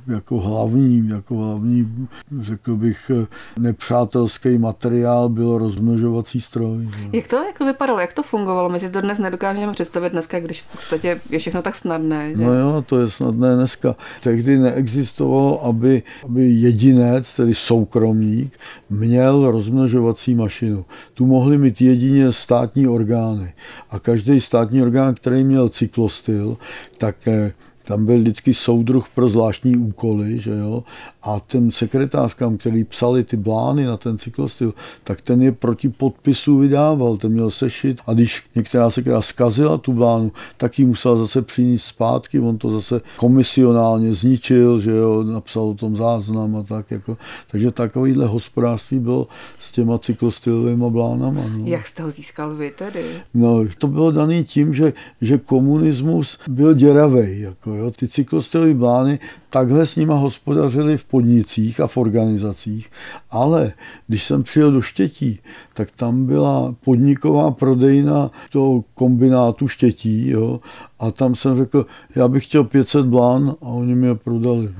jako 0.06 0.40
hlavní, 0.40 1.08
jako 1.08 1.36
hlavní, 1.36 2.08
řekl 2.40 2.76
bych, 2.76 3.10
nepřátelský 3.58 4.58
materiál 4.58 5.28
byl 5.28 5.58
rozmnožovací 5.58 6.40
stroj. 6.40 6.88
Jak 7.12 7.28
to, 7.28 7.36
jak 7.36 7.58
to 7.58 7.64
vypadalo, 7.64 8.00
jak 8.00 8.12
to 8.12 8.22
fungovalo? 8.22 8.68
My 8.68 8.80
si 8.80 8.90
to 8.90 9.00
dnes 9.00 9.18
nedokážeme 9.18 9.72
představit 9.72 10.10
dneska, 10.10 10.40
když 10.40 10.62
v 10.62 10.72
podstatě 10.72 11.20
je 11.30 11.38
všechno 11.38 11.62
tak 11.62 11.76
snadné. 11.76 12.34
Že? 12.34 12.42
No 12.44 12.54
jo, 12.54 12.84
to 12.86 13.00
je 13.00 13.10
snadné 13.10 13.56
dneska. 13.56 13.96
Tehdy 14.22 14.58
neexistovalo, 14.58 15.64
aby, 15.64 16.02
aby 16.24 16.44
jedinec, 16.44 17.36
tedy 17.36 17.54
soukromník, 17.54 18.58
měl 18.90 19.50
rozmnožovací 19.50 20.34
mašinu. 20.34 20.84
Tu 21.14 21.26
mohli 21.26 21.58
mít 21.58 21.80
jedině 21.80 22.32
státní 22.32 22.88
orgány. 22.88 23.54
A 23.90 23.98
každý 23.98 24.40
státní 24.40 24.82
orgán, 24.82 25.14
který 25.14 25.44
měl 25.44 25.68
cyklostyl, 25.68 26.56
tak 26.98 27.28
eh, 27.28 27.52
tam 27.86 28.06
byl 28.06 28.18
vždycky 28.18 28.54
soudruh 28.54 29.08
pro 29.08 29.30
zvláštní 29.30 29.76
úkoly, 29.76 30.40
že 30.40 30.50
jo, 30.50 30.84
a 31.26 31.40
ten 31.40 31.70
sekretářkám, 31.70 32.56
který 32.56 32.84
psali 32.84 33.24
ty 33.24 33.36
blány 33.36 33.84
na 33.84 33.96
ten 33.96 34.18
cyklostyl, 34.18 34.74
tak 35.04 35.20
ten 35.20 35.42
je 35.42 35.52
proti 35.52 35.88
podpisu 35.88 36.58
vydával, 36.58 37.16
ten 37.16 37.32
měl 37.32 37.50
sešit 37.50 38.00
a 38.06 38.14
když 38.14 38.44
některá 38.54 38.90
sekretář 38.90 39.26
zkazila 39.26 39.78
tu 39.78 39.92
blánu, 39.92 40.32
tak 40.56 40.78
ji 40.78 40.86
musel 40.86 41.18
zase 41.18 41.42
přinést 41.42 41.84
zpátky, 41.84 42.40
on 42.40 42.58
to 42.58 42.70
zase 42.70 43.00
komisionálně 43.16 44.14
zničil, 44.14 44.80
že 44.80 44.90
jo, 44.90 45.22
napsal 45.22 45.62
o 45.62 45.74
tom 45.74 45.96
záznam 45.96 46.56
a 46.56 46.62
tak 46.62 46.90
jako. 46.90 47.16
Takže 47.50 47.70
takovýhle 47.70 48.26
hospodářství 48.26 48.98
bylo 48.98 49.28
s 49.58 49.72
těma 49.72 49.98
cyklostylovými 49.98 50.90
blánama. 50.90 51.40
No. 51.58 51.66
Jak 51.66 51.86
jste 51.86 52.02
ho 52.02 52.10
získal 52.10 52.54
vy 52.54 52.70
tedy? 52.70 53.04
No, 53.34 53.64
to 53.78 53.86
bylo 53.86 54.10
daný 54.10 54.44
tím, 54.44 54.74
že, 54.74 54.92
že 55.20 55.38
komunismus 55.38 56.38
byl 56.48 56.74
děravej, 56.74 57.40
jako 57.40 57.74
jo. 57.74 57.90
Ty 57.90 58.08
cyklostylové 58.08 58.74
blány 58.74 59.18
takhle 59.50 59.86
s 59.86 59.96
nima 59.96 60.14
hospodařili 60.14 60.96
v 60.96 61.04
podnicích 61.04 61.80
a 61.80 61.86
v 61.86 61.96
organizacích, 61.96 62.90
ale 63.30 63.72
když 64.06 64.24
jsem 64.24 64.42
přijel 64.42 64.72
do 64.72 64.82
Štětí, 64.82 65.40
tak 65.74 65.90
tam 65.90 66.26
byla 66.26 66.74
podniková 66.84 67.50
prodejna 67.50 68.30
toho 68.50 68.84
kombinátu 68.94 69.68
Štětí 69.68 70.28
jo, 70.28 70.60
a 70.98 71.10
tam 71.10 71.34
jsem 71.34 71.56
řekl, 71.56 71.86
já 72.14 72.28
bych 72.28 72.44
chtěl 72.44 72.64
500 72.64 73.06
blán 73.06 73.54
a 73.62 73.66
oni 73.66 73.94
mi 73.94 74.06
je 74.06 74.14
prodali. 74.14 74.74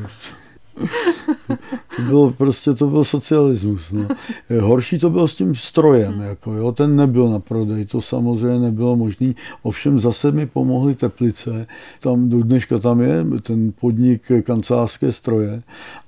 to 1.96 2.02
bylo 2.02 2.30
prostě, 2.30 2.74
to 2.74 2.86
byl 2.86 3.04
socialismus. 3.04 3.92
No. 3.92 4.08
Horší 4.60 4.98
to 4.98 5.10
bylo 5.10 5.28
s 5.28 5.34
tím 5.34 5.54
strojem, 5.54 6.20
jako, 6.20 6.54
jo, 6.54 6.72
ten 6.72 6.96
nebyl 6.96 7.28
na 7.28 7.38
prodej, 7.38 7.84
to 7.84 8.00
samozřejmě 8.00 8.58
nebylo 8.58 8.96
možné. 8.96 9.32
Ovšem 9.62 10.00
zase 10.00 10.32
mi 10.32 10.46
pomohly 10.46 10.94
Teplice, 10.94 11.66
tam 12.00 12.28
do 12.28 12.42
dneška 12.42 12.78
tam 12.78 13.00
je 13.00 13.24
ten 13.42 13.72
podnik 13.80 14.32
kancelářské 14.42 15.12
stroje 15.12 15.62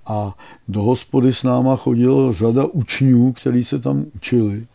a 0.06 0.36
do 0.68 0.82
hospody 0.82 1.32
s 1.32 1.42
náma 1.42 1.76
chodilo 1.76 2.32
řada 2.32 2.64
učňů, 2.64 3.32
kteří 3.32 3.64
se 3.64 3.78
tam 3.78 4.04
učili. 4.16 4.66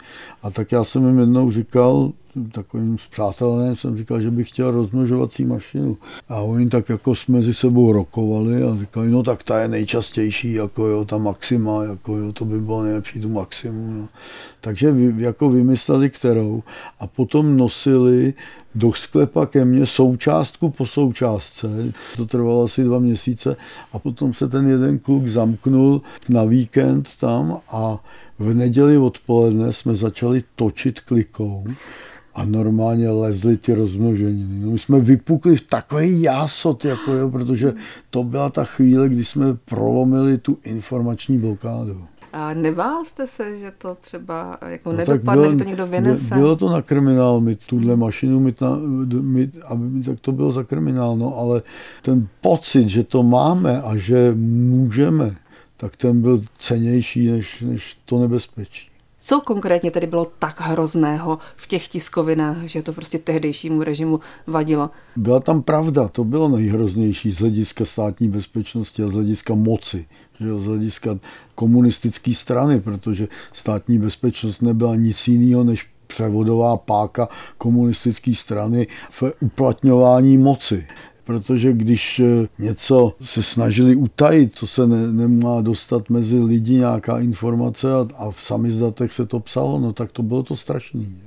A 0.44 0.52
tak 0.52 0.72
já 0.72 0.84
jsem 0.84 1.08
jim 1.08 1.20
jednou 1.20 1.52
říkal, 1.52 2.12
takovým 2.52 2.98
zpřátelenem 2.98 3.76
jsem 3.76 3.98
říkal, 3.98 4.22
že 4.22 4.32
bych 4.32 4.50
chtěl 4.50 4.72
rozmnožovací 4.72 5.46
mašinu. 5.46 5.98
A 6.30 6.40
oni 6.40 6.70
tak 6.70 6.90
jako 6.90 7.14
mezi 7.28 7.54
sebou 7.54 7.94
rokovali 7.94 8.64
a 8.64 8.78
říkali, 8.80 9.10
no 9.10 9.24
tak 9.24 9.44
ta 9.44 9.60
je 9.60 9.68
nejčastější, 9.68 10.54
jako 10.54 10.88
jo, 10.88 11.06
ta 11.06 11.18
Maxima, 11.18 11.84
jako 11.84 12.18
jo, 12.18 12.34
to 12.34 12.46
by 12.46 12.60
bylo 12.60 12.84
nejlepší 12.84 13.20
tu 13.20 13.30
Maximu. 13.30 13.94
No. 13.94 14.08
Takže 14.62 14.94
jako 15.18 15.50
vymysleli 15.50 16.10
kterou 16.10 16.64
a 17.00 17.08
potom 17.08 17.58
nosili 17.58 18.34
do 18.76 18.94
sklepa 18.94 19.46
ke 19.46 19.66
mně 19.66 19.86
součástku 19.86 20.70
po 20.70 20.86
součástce. 20.86 21.68
To 22.18 22.26
trvalo 22.26 22.64
asi 22.64 22.84
dva 22.84 23.00
měsíce 23.00 23.56
a 23.94 24.00
potom 24.00 24.34
se 24.34 24.48
ten 24.48 24.70
jeden 24.70 25.00
kluk 25.00 25.28
zamknul 25.28 26.02
na 26.30 26.44
víkend 26.44 27.10
tam 27.20 27.60
a 27.68 28.04
v 28.40 28.54
neděli 28.54 28.98
odpoledne 28.98 29.74
jsme 29.74 29.96
začali 29.96 30.44
točit 30.56 31.02
klikou 31.02 31.66
a 32.36 32.46
normálně 32.46 33.10
lezly 33.10 33.58
ty 33.58 33.74
rozmnoženiny. 33.74 34.60
No 34.66 34.72
my 34.72 34.80
jsme 34.80 35.00
vypukli 35.00 35.56
v 35.56 35.62
takový 35.62 36.22
jásot, 36.22 36.86
jako 36.86 37.14
jo, 37.14 37.30
protože 37.30 37.74
to 38.10 38.24
byla 38.24 38.50
ta 38.50 38.64
chvíle, 38.64 39.10
kdy 39.10 39.26
jsme 39.26 39.46
prolomili 39.66 40.38
tu 40.38 40.58
informační 40.64 41.38
blokádu. 41.38 42.06
A 42.34 42.54
nebál 42.54 43.06
jste 43.06 43.28
se, 43.28 43.60
že 43.60 43.72
to 43.78 43.98
třeba 44.02 44.58
jako 44.68 44.92
no 44.92 44.98
nedopadne, 44.98 45.42
bylo, 45.42 45.52
že 45.52 45.58
to 45.58 45.64
někdo 45.64 45.88
vynese? 45.88 46.36
Bylo 46.36 46.56
to 46.56 46.70
na 46.70 46.82
kriminál, 46.82 47.42
mít 47.42 47.66
tuhle 47.66 47.96
mašinu, 47.96 48.40
mít 48.40 48.62
na, 48.62 48.78
mít, 49.22 49.58
aby, 49.66 50.04
tak 50.04 50.20
to 50.20 50.32
bylo 50.32 50.52
za 50.52 50.64
kriminál, 50.64 51.18
no, 51.18 51.38
ale 51.38 51.62
ten 52.02 52.28
pocit, 52.42 52.90
že 52.90 53.04
to 53.04 53.24
máme 53.24 53.82
a 53.82 53.98
že 53.98 54.34
můžeme, 54.36 55.36
tak 55.78 55.96
ten 55.96 56.22
byl 56.22 56.44
cenější 56.58 57.32
než, 57.32 57.62
než 57.62 57.98
to 58.06 58.20
nebezpečí. 58.20 58.93
Co 59.26 59.42
konkrétně 59.42 59.92
tedy 59.92 60.08
bylo 60.08 60.28
tak 60.40 60.62
hrozného 60.62 61.40
v 61.56 61.68
těch 61.68 61.88
tiskovinách, 61.88 62.58
že 62.66 62.84
to 62.84 62.94
prostě 62.94 63.20
tehdejšímu 63.20 63.84
režimu 63.84 64.20
vadilo? 64.48 64.90
Byla 65.16 65.40
tam 65.40 65.62
pravda, 65.62 66.08
to 66.08 66.24
bylo 66.24 66.50
nejhroznější 66.50 67.32
z 67.32 67.40
hlediska 67.40 67.86
státní 67.86 68.30
bezpečnosti 68.30 69.04
a 69.04 69.08
z 69.08 69.12
hlediska 69.12 69.56
moci, 69.56 70.06
že 70.40 70.54
z 70.54 70.66
hlediska 70.66 71.20
komunistické 71.56 72.34
strany, 72.34 72.82
protože 72.82 73.28
státní 73.54 74.00
bezpečnost 74.00 74.62
nebyla 74.62 74.96
nic 74.96 75.28
jiného 75.28 75.64
než 75.64 75.88
převodová 76.08 76.78
páka 76.78 77.28
komunistické 77.58 78.36
strany 78.36 78.88
v 79.10 79.24
uplatňování 79.40 80.38
moci 80.38 80.88
protože 81.24 81.74
když 81.74 82.20
eh, 82.20 82.48
něco 82.60 83.14
se 83.22 83.44
snažili 83.44 83.96
utajit, 83.96 84.56
co 84.56 84.68
se 84.68 84.88
ne, 84.88 85.08
nemá 85.08 85.62
dostat 85.62 86.10
mezi 86.10 86.38
lidi, 86.38 86.74
nějaká 86.74 87.20
informace 87.20 87.94
a, 87.94 88.08
a 88.16 88.32
v 88.32 88.42
samizdatech 88.42 89.14
se 89.14 89.26
to 89.26 89.40
psalo, 89.40 89.80
no 89.80 89.94
tak 89.94 90.12
to 90.12 90.24
bylo 90.24 90.44
to 90.44 90.56
strašný. 90.56 91.18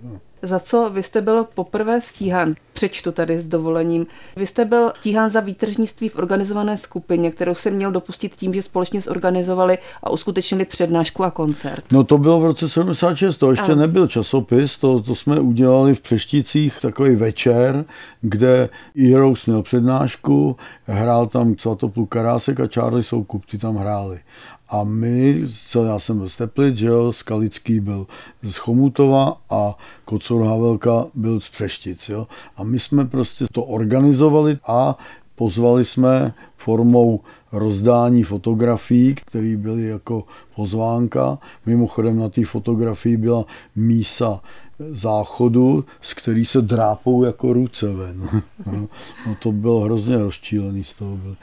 Za 0.46 0.58
co 0.58 0.90
vy 0.90 1.02
jste 1.02 1.20
byl 1.20 1.46
poprvé 1.54 2.00
stíhán. 2.00 2.54
Přečtu 2.72 3.12
tady 3.12 3.38
s 3.38 3.48
dovolením. 3.48 4.06
Vy 4.36 4.46
jste 4.46 4.64
byl 4.64 4.92
stíhán 4.96 5.30
za 5.30 5.40
výtržnictví 5.40 6.08
v 6.08 6.16
organizované 6.16 6.76
skupině, 6.76 7.30
kterou 7.30 7.54
se 7.54 7.70
měl 7.70 7.92
dopustit 7.92 8.36
tím, 8.36 8.54
že 8.54 8.62
společně 8.62 9.00
zorganizovali 9.00 9.78
a 10.02 10.10
uskutečnili 10.10 10.64
přednášku 10.64 11.24
a 11.24 11.30
koncert. 11.30 11.84
No 11.92 12.04
to 12.04 12.18
bylo 12.18 12.40
v 12.40 12.44
roce 12.44 12.68
76, 12.68 13.36
to 13.36 13.50
ještě 13.50 13.72
a... 13.72 13.74
nebyl 13.74 14.06
časopis, 14.06 14.78
to, 14.78 15.02
to 15.02 15.14
jsme 15.14 15.40
udělali 15.40 15.94
v 15.94 16.00
Přeštících 16.00 16.78
takový 16.80 17.16
večer, 17.16 17.84
kde 18.20 18.68
Heroes 19.10 19.46
měl 19.46 19.62
přednášku, 19.62 20.56
hrál 20.84 21.26
tam 21.26 21.54
Svatopluk 21.58 22.08
Karásek 22.08 22.60
a 22.60 22.66
Charlie 22.66 23.04
Soukup, 23.04 23.46
ty 23.46 23.58
tam 23.58 23.76
hráli. 23.76 24.20
A 24.68 24.84
my, 24.84 25.42
co 25.68 25.84
já 25.84 25.98
jsem 25.98 26.18
byl 26.18 26.28
z 26.28 26.36
Teplic, 26.36 26.76
že 26.76 26.86
jo, 26.86 27.12
Skalický 27.12 27.80
byl 27.80 28.06
z 28.42 28.56
Chomutova 28.56 29.40
a 29.50 29.74
Kocor 30.04 30.42
Havelka 30.42 31.06
byl 31.14 31.40
z 31.40 31.48
Přeštic. 31.48 32.08
Jo. 32.08 32.26
A 32.56 32.64
my 32.64 32.78
jsme 32.78 33.04
prostě 33.04 33.46
to 33.52 33.64
organizovali 33.64 34.58
a 34.66 34.98
pozvali 35.34 35.84
jsme 35.84 36.34
formou 36.56 37.20
rozdání 37.52 38.22
fotografií, 38.22 39.14
které 39.14 39.56
byly 39.56 39.86
jako 39.86 40.24
pozvánka. 40.54 41.38
Mimochodem 41.66 42.18
na 42.18 42.28
té 42.28 42.44
fotografii 42.44 43.16
byla 43.16 43.44
mísa 43.76 44.40
záchodu, 44.78 45.84
z 46.00 46.14
který 46.14 46.46
se 46.46 46.62
drápou 46.62 47.24
jako 47.24 47.52
ruce 47.52 47.92
ven. 47.92 48.42
No, 49.26 49.34
to 49.42 49.52
bylo 49.52 49.80
hrozně 49.80 50.16
rozčílený 50.16 50.84
z 50.84 50.94
toho. 50.94 51.16
Byl. 51.16 51.36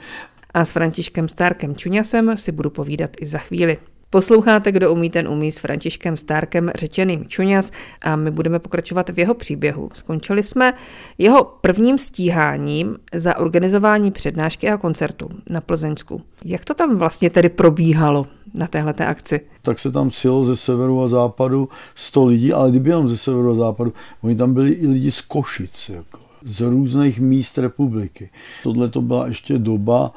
A 0.54 0.64
s 0.64 0.72
Františkem 0.72 1.28
Stárkem 1.28 1.76
Čuňasem 1.76 2.36
si 2.36 2.52
budu 2.52 2.70
povídat 2.70 3.10
i 3.20 3.26
za 3.26 3.38
chvíli. 3.38 3.78
Posloucháte, 4.10 4.72
kdo 4.72 4.92
umí, 4.92 5.10
ten 5.10 5.28
umí 5.28 5.52
s 5.52 5.58
Františkem 5.58 6.16
Stárkem 6.16 6.70
řečeným 6.74 7.28
Čuňas 7.28 7.70
a 8.02 8.16
my 8.16 8.30
budeme 8.30 8.58
pokračovat 8.58 9.10
v 9.10 9.18
jeho 9.18 9.34
příběhu. 9.34 9.88
Skončili 9.94 10.42
jsme 10.42 10.74
jeho 11.18 11.44
prvním 11.60 11.98
stíháním 11.98 12.96
za 13.14 13.38
organizování 13.38 14.10
přednášky 14.10 14.68
a 14.68 14.76
koncertu 14.76 15.28
na 15.50 15.60
Plzeňsku. 15.60 16.22
Jak 16.44 16.64
to 16.64 16.74
tam 16.74 16.96
vlastně 16.96 17.30
tedy 17.30 17.48
probíhalo 17.48 18.26
na 18.54 18.66
téhle 18.66 18.92
akci? 18.92 19.40
Tak 19.62 19.78
se 19.80 19.90
tam 19.90 20.10
sjelo 20.10 20.46
ze 20.46 20.56
severu 20.56 21.02
a 21.02 21.08
západu 21.08 21.68
100 21.94 22.26
lidí, 22.26 22.52
ale 22.52 22.70
kdyby 22.70 22.90
jenom 22.90 23.08
ze 23.08 23.16
severu 23.16 23.50
a 23.50 23.54
západu, 23.54 23.92
oni 24.22 24.36
tam 24.36 24.54
byli 24.54 24.70
i 24.70 24.86
lidi 24.86 25.10
z 25.10 25.20
Košic, 25.20 25.88
jako, 25.88 26.18
z 26.44 26.60
různých 26.60 27.20
míst 27.20 27.58
republiky. 27.58 28.30
Tohle 28.62 28.88
to 28.88 29.02
byla 29.02 29.26
ještě 29.26 29.58
doba, 29.58 30.12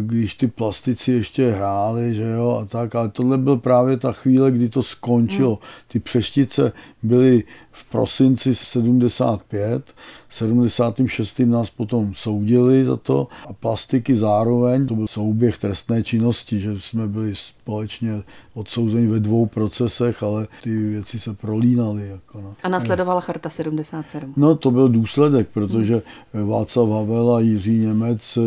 když 0.00 0.34
ty 0.34 0.46
plastici 0.46 1.12
ještě 1.12 1.50
hráli, 1.50 2.14
že 2.14 2.22
jo, 2.22 2.58
a 2.62 2.64
tak, 2.64 2.94
ale 2.94 3.08
tohle 3.08 3.38
byl 3.38 3.56
právě 3.56 3.96
ta 3.96 4.12
chvíle, 4.12 4.50
kdy 4.50 4.68
to 4.68 4.82
skončilo. 4.82 5.50
Hmm. 5.50 5.68
Ty 5.88 6.00
přeštice 6.00 6.72
byly 7.02 7.44
v 7.72 7.84
prosinci 7.84 8.54
75, 8.54 9.94
76. 10.32 11.38
nás 11.38 11.70
potom 11.70 12.14
soudili 12.14 12.84
za 12.84 12.96
to 12.96 13.28
a 13.46 13.52
plastiky 13.52 14.16
zároveň, 14.16 14.86
to 14.86 14.94
byl 14.94 15.06
souběh 15.06 15.58
trestné 15.58 16.02
činnosti, 16.02 16.60
že 16.60 16.80
jsme 16.80 17.08
byli 17.08 17.34
společně 17.36 18.22
odsouzeni 18.54 19.06
ve 19.06 19.20
dvou 19.20 19.46
procesech, 19.46 20.22
ale 20.22 20.48
ty 20.62 20.76
věci 20.76 21.20
se 21.20 21.34
prolínaly. 21.34 22.08
Jako 22.08 22.40
no. 22.40 22.54
A 22.62 22.68
nasledovala 22.68 23.20
Charta 23.20 23.48
77? 23.48 24.34
No 24.36 24.54
to 24.54 24.70
byl 24.70 24.88
důsledek, 24.88 25.48
protože 25.48 26.02
Václav 26.44 26.88
Havel 26.88 27.34
a 27.34 27.40
Jiří 27.40 27.78
Němec 27.78 28.38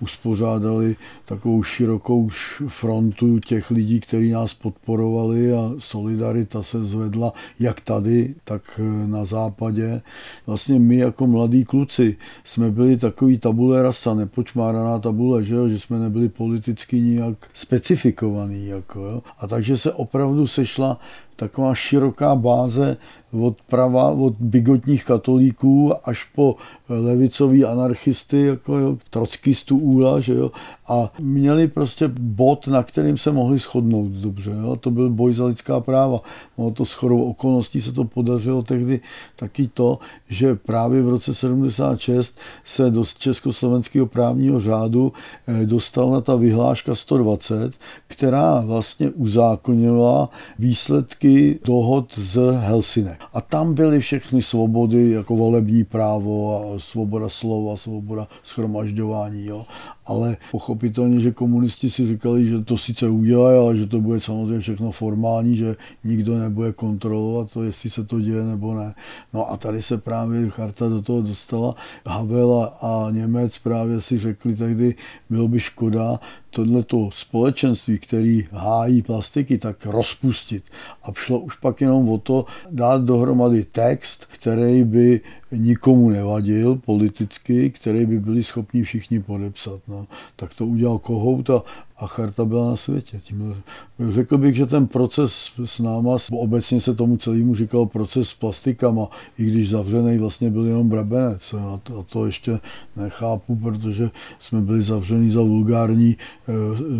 uspořádali 0.00 0.96
takovou 1.24 1.62
širokou 1.62 2.28
frontu 2.68 3.38
těch 3.38 3.70
lidí, 3.70 4.00
kteří 4.00 4.30
nás 4.30 4.54
podporovali 4.54 5.52
a 5.52 5.70
solidarita 5.78 6.62
se 6.62 6.84
zvedla 6.84 7.32
jak 7.58 7.80
tady, 7.80 8.34
tak 8.44 8.80
na 9.06 9.24
západě. 9.24 10.02
Vlastně 10.46 10.78
my 10.78 10.96
jako 10.96 11.26
mladí 11.30 11.64
kluci 11.64 12.16
jsme 12.44 12.70
byli 12.70 12.96
takový 12.96 13.38
tabule 13.38 13.82
rasa, 13.82 14.14
nepočmáraná 14.14 14.98
tabule, 14.98 15.44
že, 15.44 15.54
jo? 15.54 15.68
že 15.68 15.80
jsme 15.80 15.98
nebyli 15.98 16.28
politicky 16.28 17.00
nijak 17.00 17.50
specifikovaný. 17.54 18.66
Jako, 18.66 19.00
jo? 19.00 19.22
A 19.38 19.46
takže 19.46 19.78
se 19.78 19.92
opravdu 19.92 20.46
sešla 20.46 21.00
taková 21.40 21.74
široká 21.74 22.34
báze 22.34 22.96
od 23.32 23.56
prava, 23.62 24.10
od 24.10 24.34
bigotních 24.40 25.04
katolíků 25.04 25.92
až 26.04 26.24
po 26.34 26.56
levicový 26.88 27.64
anarchisty, 27.64 28.46
jako 28.46 28.78
jo, 28.78 28.96
trockistů 29.10 29.78
úla, 29.78 30.20
že 30.20 30.34
jo, 30.34 30.50
a 30.88 31.12
měli 31.18 31.68
prostě 31.68 32.08
bod, 32.20 32.66
na 32.66 32.82
kterým 32.82 33.18
se 33.18 33.32
mohli 33.32 33.58
shodnout 33.58 34.12
dobře, 34.12 34.50
jo, 34.50 34.76
to 34.76 34.90
byl 34.90 35.10
boj 35.10 35.34
za 35.34 35.46
lidská 35.46 35.80
práva. 35.80 36.20
No 36.58 36.70
to 36.70 36.84
shodou 36.84 37.22
okolností 37.22 37.82
se 37.82 37.92
to 37.92 38.04
podařilo 38.04 38.62
tehdy 38.62 39.00
taky 39.36 39.68
to, 39.74 39.98
že 40.28 40.54
právě 40.54 41.02
v 41.02 41.08
roce 41.08 41.34
76 41.34 42.36
se 42.64 42.90
do 42.90 43.04
československého 43.18 44.06
právního 44.06 44.60
řádu 44.60 45.12
eh, 45.46 45.66
dostala 45.66 46.20
ta 46.20 46.36
vyhláška 46.36 46.94
120, 46.94 47.72
která 48.06 48.60
vlastně 48.60 49.10
uzákonila 49.10 50.28
výsledky 50.58 51.29
dohod 51.64 52.18
z 52.18 52.38
Helsinek. 52.60 53.20
A 53.32 53.40
tam 53.40 53.74
byly 53.74 54.00
všechny 54.00 54.42
svobody, 54.42 55.10
jako 55.10 55.36
volební 55.36 55.84
právo 55.84 56.34
a 56.56 56.78
svoboda 56.78 57.28
slova, 57.28 57.76
svoboda 57.76 58.28
schromažďování. 58.44 59.46
Jo 59.46 59.66
ale 60.06 60.36
pochopitelně, 60.50 61.20
že 61.20 61.30
komunisti 61.30 61.90
si 61.90 62.08
říkali, 62.08 62.48
že 62.48 62.64
to 62.64 62.78
sice 62.78 63.08
udělají, 63.08 63.58
ale 63.58 63.76
že 63.76 63.86
to 63.86 64.00
bude 64.00 64.20
samozřejmě 64.20 64.60
všechno 64.60 64.92
formální, 64.92 65.56
že 65.56 65.76
nikdo 66.04 66.38
nebude 66.38 66.72
kontrolovat 66.72 67.50
to, 67.50 67.62
jestli 67.62 67.90
se 67.90 68.04
to 68.04 68.20
děje 68.20 68.42
nebo 68.42 68.74
ne. 68.74 68.94
No 69.32 69.50
a 69.50 69.56
tady 69.56 69.82
se 69.82 69.98
právě 69.98 70.50
charta 70.50 70.88
do 70.88 71.02
toho 71.02 71.22
dostala. 71.22 71.74
Havel 72.06 72.72
a 72.80 73.08
Němec 73.10 73.58
právě 73.58 74.00
si 74.00 74.18
řekli 74.18 74.56
tehdy, 74.56 74.94
bylo 75.30 75.48
by 75.48 75.60
škoda 75.60 76.20
tohleto 76.50 77.10
společenství, 77.14 77.98
který 77.98 78.48
hájí 78.52 79.02
plastiky, 79.02 79.58
tak 79.58 79.86
rozpustit. 79.86 80.64
A 81.02 81.12
šlo 81.12 81.38
už 81.38 81.56
pak 81.56 81.80
jenom 81.80 82.08
o 82.08 82.18
to 82.18 82.44
dát 82.70 83.02
dohromady 83.02 83.64
text, 83.64 84.26
který 84.32 84.84
by 84.84 85.20
nikomu 85.52 86.10
nevadil 86.10 86.76
politicky, 86.76 87.70
který 87.70 88.06
by 88.06 88.20
byli 88.20 88.44
schopni 88.44 88.82
všichni 88.82 89.20
podepsat. 89.20 89.80
No. 89.88 90.06
Tak 90.36 90.54
to 90.54 90.66
udělal 90.66 90.98
Kohout 90.98 91.50
a, 91.50 91.62
a 91.96 92.06
charta 92.06 92.44
byla 92.44 92.70
na 92.70 92.76
světě. 92.76 93.20
Tím, 93.24 93.62
řekl 94.10 94.38
bych, 94.38 94.56
že 94.56 94.66
ten 94.66 94.86
proces 94.86 95.32
s 95.64 95.78
náma, 95.78 96.16
obecně 96.32 96.80
se 96.80 96.94
tomu 96.94 97.16
celému 97.16 97.54
říkal 97.54 97.86
proces 97.86 98.28
s 98.28 98.34
plastikama, 98.34 99.08
i 99.38 99.44
když 99.44 99.70
zavřený 99.70 100.18
vlastně 100.18 100.50
byl 100.50 100.66
jenom 100.66 100.88
brabenec. 100.88 101.54
A 101.54 101.80
to, 101.82 101.98
a 101.98 102.02
to 102.02 102.26
ještě 102.26 102.58
nechápu, 102.96 103.56
protože 103.56 104.10
jsme 104.40 104.60
byli 104.60 104.82
zavření 104.82 105.30
za 105.30 105.40
vulgární, 105.40 106.16
eh, 106.48 106.52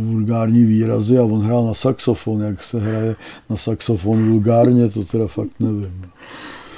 vulgární 0.05 0.65
výrazy 0.65 1.19
a 1.19 1.25
on 1.25 1.41
hrál 1.41 1.67
na 1.67 1.75
saxofon. 1.75 2.41
Jak 2.41 2.65
se 2.65 2.81
hraje 2.81 3.17
na 3.51 3.57
saxofon 3.57 4.31
vulgárně, 4.31 4.89
to 4.89 5.05
teda 5.05 5.27
fakt 5.27 5.61
nevím. 5.61 6.11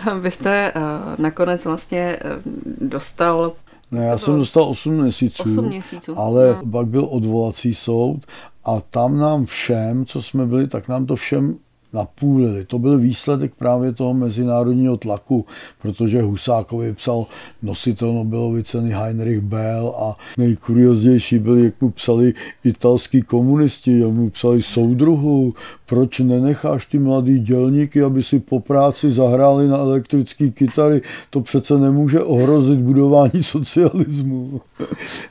Vy 0.21 0.31
jste 0.31 0.73
uh, 0.77 0.83
nakonec 1.19 1.65
vlastně 1.65 2.19
uh, 2.25 2.89
dostal 2.89 3.53
ne, 3.91 4.07
já 4.07 4.19
jsem 4.19 4.37
dostal 4.37 4.65
8 4.65 4.93
měsíců, 4.93 5.43
8 5.43 5.65
měsíců. 5.65 6.19
ale 6.19 6.49
no. 6.49 6.71
pak 6.71 6.87
byl 6.87 7.07
odvolací 7.11 7.75
soud 7.75 8.27
a 8.65 8.81
tam 8.81 9.19
nám 9.19 9.47
všem, 9.47 10.07
co 10.07 10.23
jsme 10.23 10.47
byli, 10.47 10.69
tak 10.69 10.89
nám 10.89 11.07
to 11.07 11.17
všem 11.17 11.57
napůlili. 11.93 12.65
To 12.65 12.79
byl 12.79 12.99
výsledek 12.99 13.55
právě 13.55 13.93
toho 13.93 14.15
mezinárodního 14.15 14.97
tlaku, 14.97 15.47
protože 15.83 16.23
Husákovi 16.23 16.95
psal 16.95 17.27
nositel 17.63 18.13
Nobelovy 18.13 18.65
ceny 18.65 18.91
Heinrich 18.91 19.41
Bell 19.41 19.95
a 19.99 20.17
nejkurioznější 20.39 21.39
byl, 21.39 21.59
jak 21.59 21.81
mu 21.81 21.91
psali 21.91 22.35
italský 22.65 23.23
komunisti, 23.23 23.99
jak 23.99 24.11
mu 24.11 24.31
psali 24.31 24.63
soudruhu, 24.63 25.55
proč 25.93 26.19
nenecháš 26.19 26.87
ty 26.87 26.99
mladý 26.99 27.39
dělníky, 27.41 28.03
aby 28.03 28.23
si 28.23 28.41
po 28.41 28.61
práci 28.61 29.13
zahráli 29.13 29.69
na 29.69 29.77
elektrické 29.77 30.51
kytary, 30.51 31.03
to 31.31 31.41
přece 31.41 31.79
nemůže 31.79 32.21
ohrozit 32.21 32.79
budování 32.79 33.43
socialismu. 33.43 34.61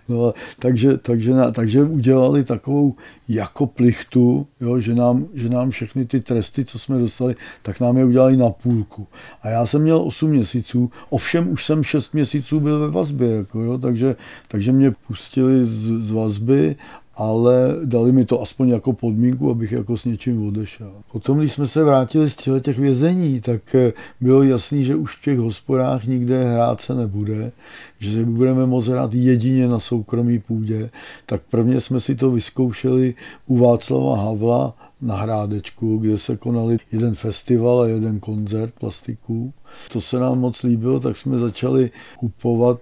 No, 0.09 0.33
takže, 0.59 0.97
takže, 0.97 1.33
takže 1.51 1.83
udělali 1.83 2.43
takovou 2.43 2.95
jako 3.27 3.67
plichtu, 3.67 4.47
jo, 4.61 4.79
že, 4.79 4.95
nám, 4.95 5.25
že 5.33 5.49
nám 5.49 5.69
všechny 5.69 6.05
ty 6.05 6.19
tresty, 6.19 6.65
co 6.65 6.79
jsme 6.79 6.99
dostali, 6.99 7.35
tak 7.61 7.79
nám 7.79 7.97
je 7.97 8.05
udělali 8.05 8.37
na 8.37 8.49
půlku. 8.49 9.07
A 9.41 9.49
já 9.49 9.65
jsem 9.65 9.81
měl 9.81 10.01
8 10.01 10.29
měsíců, 10.29 10.91
ovšem 11.09 11.49
už 11.49 11.65
jsem 11.65 11.83
6 11.83 12.13
měsíců 12.13 12.59
byl 12.59 12.79
ve 12.79 12.89
vazbě, 12.89 13.29
jako, 13.29 13.61
jo, 13.61 13.77
takže, 13.77 14.15
takže 14.47 14.71
mě 14.71 14.91
pustili 15.07 15.65
z, 15.65 16.07
z 16.07 16.11
vazby 16.11 16.75
ale 17.15 17.75
dali 17.85 18.11
mi 18.11 18.25
to 18.25 18.41
aspoň 18.41 18.69
jako 18.69 18.93
podmínku, 18.93 19.51
abych 19.51 19.71
jako 19.71 19.97
s 19.97 20.05
něčím 20.05 20.47
odešel. 20.47 20.91
Potom, 21.11 21.39
když 21.39 21.53
jsme 21.53 21.67
se 21.67 21.83
vrátili 21.83 22.29
z 22.29 22.35
těch 22.61 22.77
vězení, 22.77 23.41
tak 23.41 23.75
eh, 23.75 23.93
bylo 24.21 24.43
jasný, 24.43 24.83
že 24.83 24.95
už 24.95 25.15
v 25.15 25.21
těch 25.21 25.39
hospodách 25.39 26.05
nikde 26.05 26.43
hrát 26.43 26.81
se 26.81 26.95
nebude, 26.95 27.51
že 27.99 28.25
budeme 28.25 28.65
moct 28.65 28.87
hrát 28.87 29.13
jedině 29.13 29.67
na 29.67 29.79
soukromý 29.79 30.39
půdě. 30.39 30.89
Tak 31.25 31.41
prvně 31.51 31.81
jsme 31.81 31.99
si 31.99 32.15
to 32.15 32.31
vyzkoušeli 32.31 33.15
u 33.47 33.57
Václava 33.57 34.17
Havla 34.17 34.75
na 35.01 35.15
Hrádečku, 35.15 35.97
kde 35.97 36.19
se 36.19 36.37
konali 36.37 36.77
jeden 36.91 37.15
festival 37.15 37.81
a 37.81 37.87
jeden 37.87 38.19
koncert 38.19 38.73
plastiků. 38.79 39.53
To 39.91 40.01
se 40.01 40.19
nám 40.19 40.39
moc 40.39 40.63
líbilo, 40.63 40.99
tak 40.99 41.17
jsme 41.17 41.39
začali 41.39 41.91
kupovat, 42.17 42.79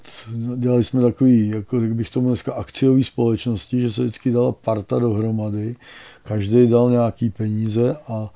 dělali 0.56 0.84
jsme 0.84 1.02
takový, 1.02 1.50
jako 1.50 1.80
bych 1.80 2.10
tomu 2.10 2.28
dneska 2.28 2.54
akciový 2.54 3.04
společnosti, 3.04 3.82
že 3.82 3.92
se 3.92 4.02
vždycky 4.02 4.32
dala 4.32 4.52
parta 4.52 5.00
dohromady, 5.00 5.76
každý 6.24 6.68
dal 6.68 6.92
nějaký 6.92 7.30
peníze 7.30 7.98
a 8.08 8.30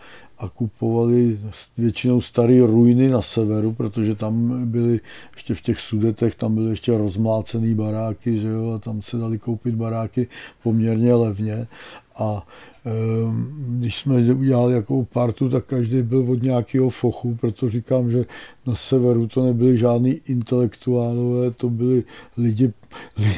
a 0.43 0.49
kupovali 0.49 1.39
většinou 1.77 2.21
staré 2.21 2.59
ruiny 2.59 3.09
na 3.09 3.21
severu, 3.21 3.73
protože 3.73 4.15
tam 4.15 4.65
byly 4.71 4.99
ještě 5.35 5.53
v 5.53 5.61
těch 5.61 5.79
sudetech, 5.79 6.35
tam 6.35 6.55
byly 6.55 6.69
ještě 6.69 6.97
rozmlácené 6.97 7.75
baráky, 7.75 8.39
že 8.39 8.47
jo, 8.47 8.71
a 8.71 8.79
tam 8.79 9.01
se 9.01 9.17
dali 9.17 9.39
koupit 9.39 9.75
baráky 9.75 10.27
poměrně 10.63 11.13
levně 11.13 11.67
a 12.15 12.47
Ehm, 12.85 13.77
když 13.79 13.99
jsme 13.99 14.33
udělali 14.33 14.73
jako 14.73 15.05
partu, 15.05 15.49
tak 15.49 15.65
každý 15.65 16.01
byl 16.01 16.31
od 16.31 16.43
nějakého 16.43 16.89
fochu, 16.89 17.35
proto 17.35 17.69
říkám, 17.69 18.11
že 18.11 18.25
na 18.65 18.75
severu 18.75 19.27
to 19.27 19.43
nebyli 19.43 19.77
žádní 19.77 20.21
intelektuálové, 20.25 21.51
to 21.51 21.69
byli 21.69 22.03
lidi, 22.37 22.73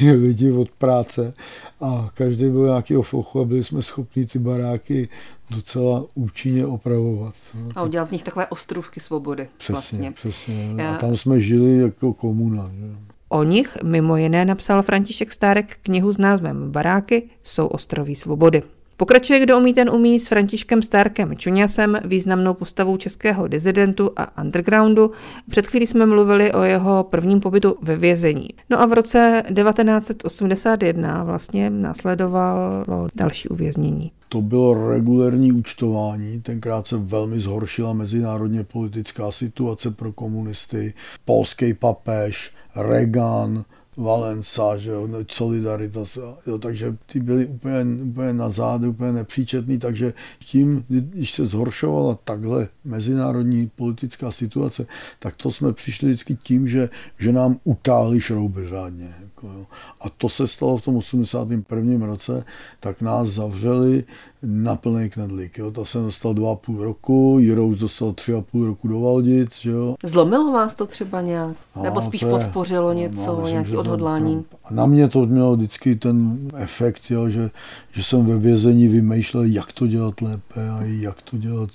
lidi 0.20 0.52
od 0.52 0.70
práce 0.70 1.34
a 1.80 2.10
každý 2.14 2.50
byl 2.50 2.66
nějakého 2.66 3.02
fochu 3.02 3.40
a 3.40 3.44
byli 3.44 3.64
jsme 3.64 3.82
schopni 3.82 4.26
ty 4.26 4.38
baráky 4.38 5.08
docela 5.50 6.04
účinně 6.14 6.66
opravovat. 6.66 7.34
A 7.74 7.82
udělat 7.82 8.04
z 8.04 8.10
nich 8.10 8.22
takové 8.22 8.46
ostrůvky 8.46 9.00
svobody. 9.00 9.48
Přesně, 9.56 9.72
vlastně. 9.72 10.12
přesně. 10.12 10.88
A 10.88 10.96
tam 10.96 11.16
jsme 11.16 11.40
žili 11.40 11.78
jako 11.78 12.12
komuna. 12.12 12.70
Že? 12.78 13.15
O 13.28 13.42
nich 13.42 13.78
mimo 13.82 14.16
jiné 14.16 14.44
napsal 14.44 14.82
František 14.82 15.32
Stárek 15.32 15.76
knihu 15.82 16.12
s 16.12 16.18
názvem 16.18 16.70
Baráky 16.70 17.22
jsou 17.42 17.66
ostroví 17.66 18.14
svobody. 18.14 18.62
Pokračuje 18.96 19.40
Kdo 19.40 19.58
umí, 19.58 19.74
ten 19.74 19.90
umí 19.90 20.20
s 20.20 20.28
Františkem 20.28 20.82
Stárkem 20.82 21.36
Čuňasem, 21.36 21.98
významnou 22.04 22.54
postavou 22.54 22.96
českého 22.96 23.48
dizidentu 23.48 24.10
a 24.16 24.42
undergroundu. 24.42 25.10
Před 25.50 25.66
chvílí 25.66 25.86
jsme 25.86 26.06
mluvili 26.06 26.52
o 26.52 26.62
jeho 26.62 27.04
prvním 27.10 27.40
pobytu 27.40 27.76
ve 27.82 27.96
vězení. 27.96 28.48
No 28.70 28.80
a 28.80 28.86
v 28.86 28.92
roce 28.92 29.42
1981 29.54 31.24
vlastně 31.24 31.70
následovalo 31.70 33.08
další 33.16 33.48
uvěznění. 33.48 34.12
To 34.28 34.42
bylo 34.42 34.90
regulérní 34.90 35.52
účtování, 35.52 36.40
tenkrát 36.40 36.86
se 36.86 36.96
velmi 36.98 37.40
zhoršila 37.40 37.92
mezinárodně 37.92 38.64
politická 38.64 39.32
situace 39.32 39.90
pro 39.90 40.12
komunisty, 40.12 40.94
polský 41.24 41.74
papež, 41.74 42.52
Reagan, 42.76 43.64
Valenca, 43.96 44.78
že 44.78 44.90
jo, 44.90 45.08
Solidarita, 45.28 46.00
jo, 46.46 46.58
takže 46.58 46.96
ty 47.06 47.20
byly 47.20 47.46
úplně, 47.46 47.84
úplně 48.02 48.32
na 48.32 48.48
zádu, 48.48 48.90
úplně 48.90 49.12
nepříčetný, 49.12 49.78
takže 49.78 50.12
tím, 50.38 50.84
když 50.88 51.34
se 51.34 51.46
zhoršovala 51.46 52.18
takhle 52.24 52.68
mezinárodní 52.84 53.70
politická 53.76 54.32
situace, 54.32 54.86
tak 55.18 55.36
to 55.36 55.52
jsme 55.52 55.72
přišli 55.72 56.08
vždycky 56.08 56.36
tím, 56.42 56.68
že, 56.68 56.88
že 57.18 57.32
nám 57.32 57.56
utáhli 57.64 58.20
šrouby 58.20 58.66
řádně. 58.66 59.14
Jako, 59.36 59.58
jo. 59.58 59.66
A 60.00 60.10
to 60.10 60.28
se 60.28 60.46
stalo 60.46 60.76
v 60.76 60.82
tom 60.82 60.96
81. 60.96 62.06
roce, 62.06 62.44
tak 62.80 63.00
nás 63.00 63.28
zavřeli 63.28 64.04
na 64.42 64.76
plný 64.76 65.10
knedlík. 65.10 65.58
Jo. 65.58 65.70
To 65.70 65.84
jsem 65.84 66.04
dostal 66.04 66.34
dva 66.34 66.52
a 66.52 66.54
půl 66.54 66.82
roku, 66.82 67.36
Jirous 67.40 67.78
dostal 67.78 68.12
tři 68.12 68.34
a 68.34 68.40
půl 68.40 68.66
roku 68.66 68.88
do 68.88 69.00
Valdic. 69.00 69.64
Jo. 69.64 69.94
Zlomilo 70.02 70.52
vás 70.52 70.74
to 70.74 70.86
třeba 70.86 71.20
nějak? 71.20 71.56
No, 71.76 71.82
Nebo 71.82 72.00
spíš 72.00 72.22
je, 72.22 72.28
podpořilo 72.28 72.92
něco, 72.92 73.40
no, 73.40 73.48
nějaký 73.48 73.76
odhodlání? 73.76 74.44
To, 74.68 74.74
na 74.74 74.86
mě 74.86 75.08
to 75.08 75.26
mělo 75.26 75.56
vždycky 75.56 75.96
ten 75.96 76.38
efekt, 76.56 77.02
jo, 77.10 77.28
že, 77.28 77.50
že 77.92 78.04
jsem 78.04 78.26
ve 78.26 78.38
vězení 78.38 78.88
vymýšlel, 78.88 79.44
jak 79.44 79.72
to 79.72 79.86
dělat 79.86 80.20
lépe 80.20 80.70
a 80.70 80.82
jak 80.82 81.22
to 81.22 81.36
dělat, 81.36 81.70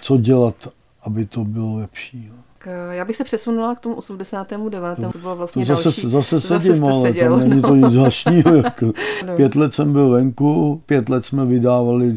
co 0.00 0.16
dělat, 0.16 0.68
aby 1.02 1.26
to 1.26 1.44
bylo 1.44 1.74
lepší. 1.74 2.26
Jo. 2.28 2.43
Eh, 2.66 2.94
já 2.96 3.04
bych 3.04 3.16
se 3.16 3.24
přesunula 3.24 3.74
k 3.74 3.80
tomu 3.80 3.94
89. 3.94 4.96
To, 4.96 5.12
to 5.12 5.18
bylo 5.18 5.36
vlastně 5.36 5.66
to 5.66 5.74
zase, 5.74 5.84
další. 5.84 6.10
Zase 6.10 6.40
sedím, 6.40 6.74
zase 6.76 6.92
ale 6.92 7.02
seděl, 7.02 7.30
tam 7.30 7.48
není 7.48 7.62
no. 7.62 7.68
to 7.68 7.74
nic 7.74 7.92
zvláštního. 7.92 8.54
Jako. 8.54 8.92
No. 9.26 9.36
Pět 9.36 9.54
let 9.54 9.74
jsem 9.74 9.92
byl 9.92 10.10
venku, 10.10 10.82
pět 10.86 11.08
let 11.08 11.26
jsme 11.26 11.46
vydávali 11.46 12.16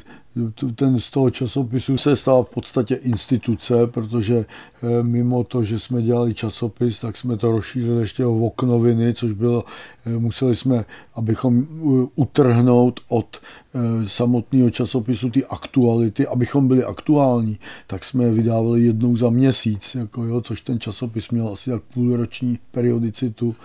ten 0.76 1.00
z 1.00 1.10
toho 1.10 1.30
časopisu 1.30 1.98
se 1.98 2.16
stal 2.16 2.44
v 2.44 2.50
podstatě 2.50 2.96
instituce, 2.96 3.88
protože 3.88 4.38
eh, 4.38 5.04
mimo 5.04 5.44
to, 5.44 5.64
že 5.64 5.80
jsme 5.80 6.02
dělali 6.02 6.34
časopis, 6.34 7.00
tak 7.00 7.18
jsme 7.18 7.38
to 7.38 7.52
rozšířili 7.52 8.02
ještě 8.02 8.26
o 8.26 8.46
oknoviny, 8.46 9.14
což 9.14 9.32
bylo, 9.32 9.64
eh, 10.06 10.10
museli 10.10 10.56
jsme, 10.56 10.86
abychom 11.16 11.68
utrhnout 12.16 13.00
od 13.08 13.40
Eh, 13.78 14.10
samotného 14.10 14.70
časopisu 14.70 15.30
ty 15.30 15.46
aktuality, 15.46 16.28
abychom 16.28 16.68
byli 16.68 16.84
aktuální, 16.84 17.60
tak 17.88 18.06
jsme 18.06 18.24
je 18.24 18.32
vydávali 18.32 18.84
jednou 18.84 19.18
za 19.18 19.30
měsíc, 19.30 19.96
jako 19.96 20.24
jo, 20.24 20.42
což 20.42 20.62
ten 20.62 20.80
časopis 20.80 21.30
měl 21.30 21.48
asi 21.48 21.70
tak 21.70 21.82
půlroční 21.94 22.60
periodicitu. 22.72 23.56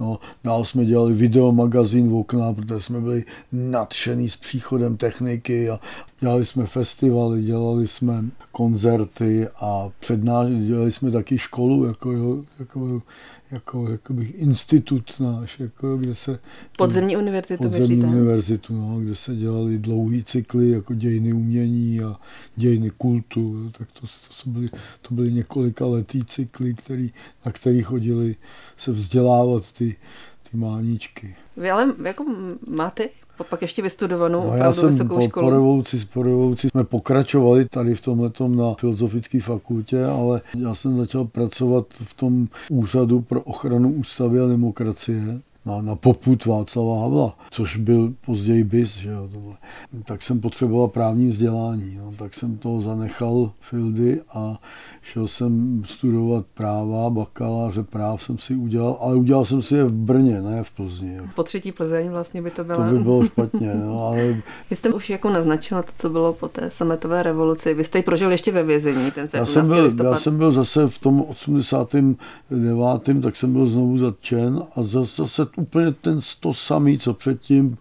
No, 0.00 0.18
dál 0.44 0.64
jsme 0.64 0.84
dělali 0.84 1.14
videomagazín 1.14 2.08
v 2.08 2.14
okna, 2.14 2.52
protože 2.52 2.80
jsme 2.80 3.00
byli 3.00 3.24
nadšený 3.52 4.30
s 4.30 4.36
příchodem 4.36 4.96
techniky 4.96 5.70
a 5.70 5.80
dělali 6.22 6.46
jsme 6.46 6.66
festivaly, 6.66 7.42
dělali 7.42 7.88
jsme 7.88 8.24
koncerty 8.52 9.48
a 9.60 9.90
přednáš, 10.00 10.48
dělali 10.66 10.92
jsme 10.92 11.10
taky 11.10 11.38
školu, 11.38 11.84
jako, 11.84 12.12
jo, 12.12 12.44
jako 12.58 13.02
jako 13.52 13.90
jakoby 13.90 14.24
institut 14.24 15.20
náš, 15.20 15.60
jako 15.60 15.96
kde 15.96 16.14
se... 16.14 16.38
Podzemní 16.78 17.16
univerzitu, 17.16 17.62
podzemní 17.62 17.96
myslíte? 17.96 18.06
univerzitu, 18.06 18.74
no, 18.74 19.00
kde 19.00 19.14
se 19.14 19.36
dělali 19.36 19.78
dlouhý 19.78 20.24
cykly, 20.24 20.70
jako 20.70 20.94
dějiny 20.94 21.32
umění 21.32 22.00
a 22.00 22.16
dějiny 22.56 22.90
kultu, 22.90 23.70
tak 23.78 23.88
to, 23.92 24.06
to, 24.44 24.50
byly, 24.50 24.70
to 25.02 25.14
byly 25.14 25.32
několika 25.32 25.86
letý 25.86 26.24
cykly, 26.24 26.74
který, 26.74 27.12
na 27.46 27.52
kterých 27.52 27.86
chodili 27.86 28.36
se 28.76 28.92
vzdělávat 28.92 29.72
ty, 29.72 29.96
ty 30.50 30.56
máničky. 30.56 31.36
Vy 31.56 31.70
ale 31.70 31.94
jako 32.04 32.24
máte 32.68 33.08
pak 33.44 33.62
ještě 33.62 33.82
vystudovanou 33.82 34.50
no, 34.50 34.56
já 34.56 34.72
jsem 34.72 34.86
vysokou 34.88 35.14
po, 35.14 35.28
školu. 35.28 35.46
Po 35.46 35.50
revoluci, 35.50 36.06
po 36.12 36.22
revoluci 36.22 36.68
jsme 36.68 36.84
pokračovali 36.84 37.68
tady 37.68 37.94
v 37.94 38.00
tomhle 38.00 38.30
na 38.48 38.74
filozofické 38.74 39.40
fakultě, 39.40 40.04
ale 40.04 40.40
já 40.58 40.74
jsem 40.74 40.96
začal 40.96 41.24
pracovat 41.24 41.86
v 41.90 42.14
tom 42.14 42.48
úřadu 42.70 43.20
pro 43.20 43.40
ochranu 43.40 43.92
ústavy 43.92 44.40
a 44.40 44.46
demokracie 44.46 45.40
na, 45.66 45.82
na 45.82 45.96
poput 45.96 46.46
Václava 46.46 47.00
Havla, 47.00 47.38
což 47.50 47.76
byl 47.76 48.14
později 48.26 48.64
BIS, 48.64 48.96
že 48.96 49.08
jo, 49.08 49.28
tohle. 49.32 49.56
tak 50.04 50.22
jsem 50.22 50.40
potřeboval 50.40 50.88
právní 50.88 51.28
vzdělání, 51.28 51.98
no, 51.98 52.12
tak 52.18 52.34
jsem 52.34 52.56
to 52.56 52.80
zanechal 52.80 53.52
Fildy 53.60 54.20
a 54.34 54.60
šel 55.02 55.28
jsem 55.28 55.82
studovat 55.86 56.46
práva, 56.54 57.10
bakaláře 57.10 57.82
práv 57.82 58.22
jsem 58.22 58.38
si 58.38 58.54
udělal, 58.54 58.98
ale 59.00 59.16
udělal 59.16 59.44
jsem 59.44 59.62
si 59.62 59.74
je 59.74 59.84
v 59.84 59.92
Brně, 59.92 60.42
ne 60.42 60.62
v 60.62 60.70
Plzni. 60.70 61.20
Po 61.34 61.42
třetí 61.42 61.72
Plzeň 61.72 62.08
vlastně 62.08 62.42
by 62.42 62.50
to 62.50 62.64
bylo. 62.64 62.78
To 62.78 62.92
by 62.92 62.98
bylo 62.98 63.26
špatně, 63.26 63.74
no, 63.74 64.06
ale... 64.06 64.42
Vy 64.70 64.76
jste 64.76 64.92
už 64.92 65.10
jako 65.10 65.30
naznačila 65.30 65.82
to, 65.82 65.92
co 65.96 66.10
bylo 66.10 66.32
po 66.32 66.48
té 66.48 66.70
sametové 66.70 67.22
revoluci. 67.22 67.74
Vy 67.74 67.84
jste 67.84 67.98
ji 67.98 68.02
prožil 68.02 68.30
ještě 68.30 68.52
ve 68.52 68.62
vězení, 68.62 69.10
ten 69.10 69.26
já 69.34 69.46
jsem, 69.46 69.66
byl, 69.66 69.90
já 70.04 70.16
jsem 70.16 70.38
byl 70.38 70.52
zase 70.52 70.88
v 70.88 70.98
tom 70.98 71.20
89. 71.20 73.22
tak 73.22 73.36
jsem 73.36 73.52
byl 73.52 73.66
znovu 73.66 73.98
zatčen 73.98 74.62
a 74.76 74.82
zase, 74.82 75.22
zase 75.22 75.46
úplně 75.56 75.92
ten, 75.92 76.20
to 76.40 76.54
samý, 76.54 76.98
co 76.98 77.14
předtím, 77.14 77.78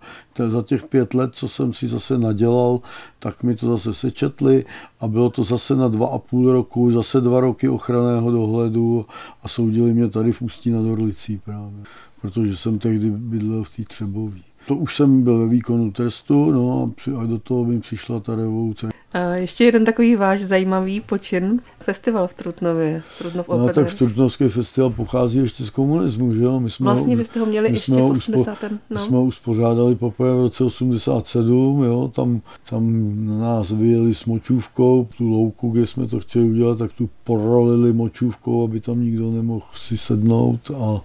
za 0.50 0.62
těch 0.62 0.84
pět 0.84 1.14
let, 1.14 1.30
co 1.34 1.50
jsem 1.50 1.74
si 1.74 1.88
zase 1.88 2.18
nadělal, 2.18 2.80
tak 3.20 3.44
mi 3.44 3.56
to 3.56 3.68
zase 3.68 3.94
sečetli 3.94 4.66
a 5.00 5.08
bylo 5.08 5.30
to 5.30 5.44
zase 5.44 5.76
na 5.76 5.88
dva 5.88 6.08
a 6.08 6.18
půl 6.18 6.52
roku, 6.52 6.92
zase 6.92 7.22
dva 7.22 7.40
roky 7.40 7.70
ochranného 7.70 8.32
dohledu 8.32 9.06
a 9.44 9.48
soudili 9.48 9.94
mě 9.94 10.08
tady 10.08 10.32
v 10.32 10.42
Ústí 10.42 10.72
nad 10.72 10.82
Orlicí 10.92 11.42
právě, 11.46 11.84
protože 12.22 12.58
jsem 12.58 12.80
tehdy 12.80 13.10
bydlel 13.10 13.64
v 13.64 13.76
té 13.76 13.84
Třebový. 13.84 14.44
To 14.68 14.76
už 14.76 14.96
jsem 14.96 15.24
byl 15.24 15.38
ve 15.38 15.48
výkonu 15.48 15.92
trestu, 15.92 16.52
no 16.52 16.92
a 17.20 17.26
do 17.26 17.40
toho 17.40 17.66
mi 17.66 17.80
přišla 17.80 18.20
ta 18.20 18.36
revoluce. 18.36 18.91
A 19.13 19.19
ještě 19.19 19.63
jeden 19.63 19.86
takový 19.86 20.15
váš 20.15 20.41
zajímavý 20.41 21.02
počin, 21.02 21.62
festival 21.80 22.28
v 22.28 22.34
Trutnově. 22.34 23.04
Trutnov 23.17 23.47
no, 23.47 23.69
tak 23.74 23.93
Trutnovský 23.93 24.50
festival 24.50 24.89
pochází 24.89 25.38
ještě 25.38 25.65
z 25.65 25.69
komunismu, 25.69 26.36
že 26.36 26.41
jo? 26.41 26.60
My 26.60 26.71
jsme 26.71 26.84
vlastně 26.84 27.15
ho, 27.15 27.17
vy 27.17 27.26
jste 27.26 27.39
ho 27.39 27.45
měli 27.45 27.74
ještě 27.74 27.91
v 27.91 28.06
80. 28.06 28.52
Uspo, 28.54 28.67
no. 28.89 29.02
My 29.02 29.08
jsme 29.08 29.17
ho 29.17 29.24
uspořádali 29.24 29.95
poprvé 29.95 30.36
v 30.36 30.41
roce 30.41 30.63
87, 30.63 31.84
jo? 31.84 32.12
Tam, 32.15 32.41
tam 32.69 33.12
na 33.26 33.38
nás 33.38 33.71
vyjeli 33.71 34.15
s 34.15 34.26
močůvkou, 34.26 35.08
tu 35.17 35.30
louku, 35.30 35.69
kde 35.69 35.88
jsme 35.88 36.08
to 36.08 36.19
chtěli 36.19 36.45
udělat, 36.45 36.78
tak 36.78 36.91
tu 36.91 37.10
porolili 37.24 37.93
močůvkou, 37.93 38.63
aby 38.63 38.80
tam 38.80 39.04
nikdo 39.04 39.32
nemohl 39.32 39.65
si 39.78 39.97
sednout 39.97 40.71
a 40.71 41.02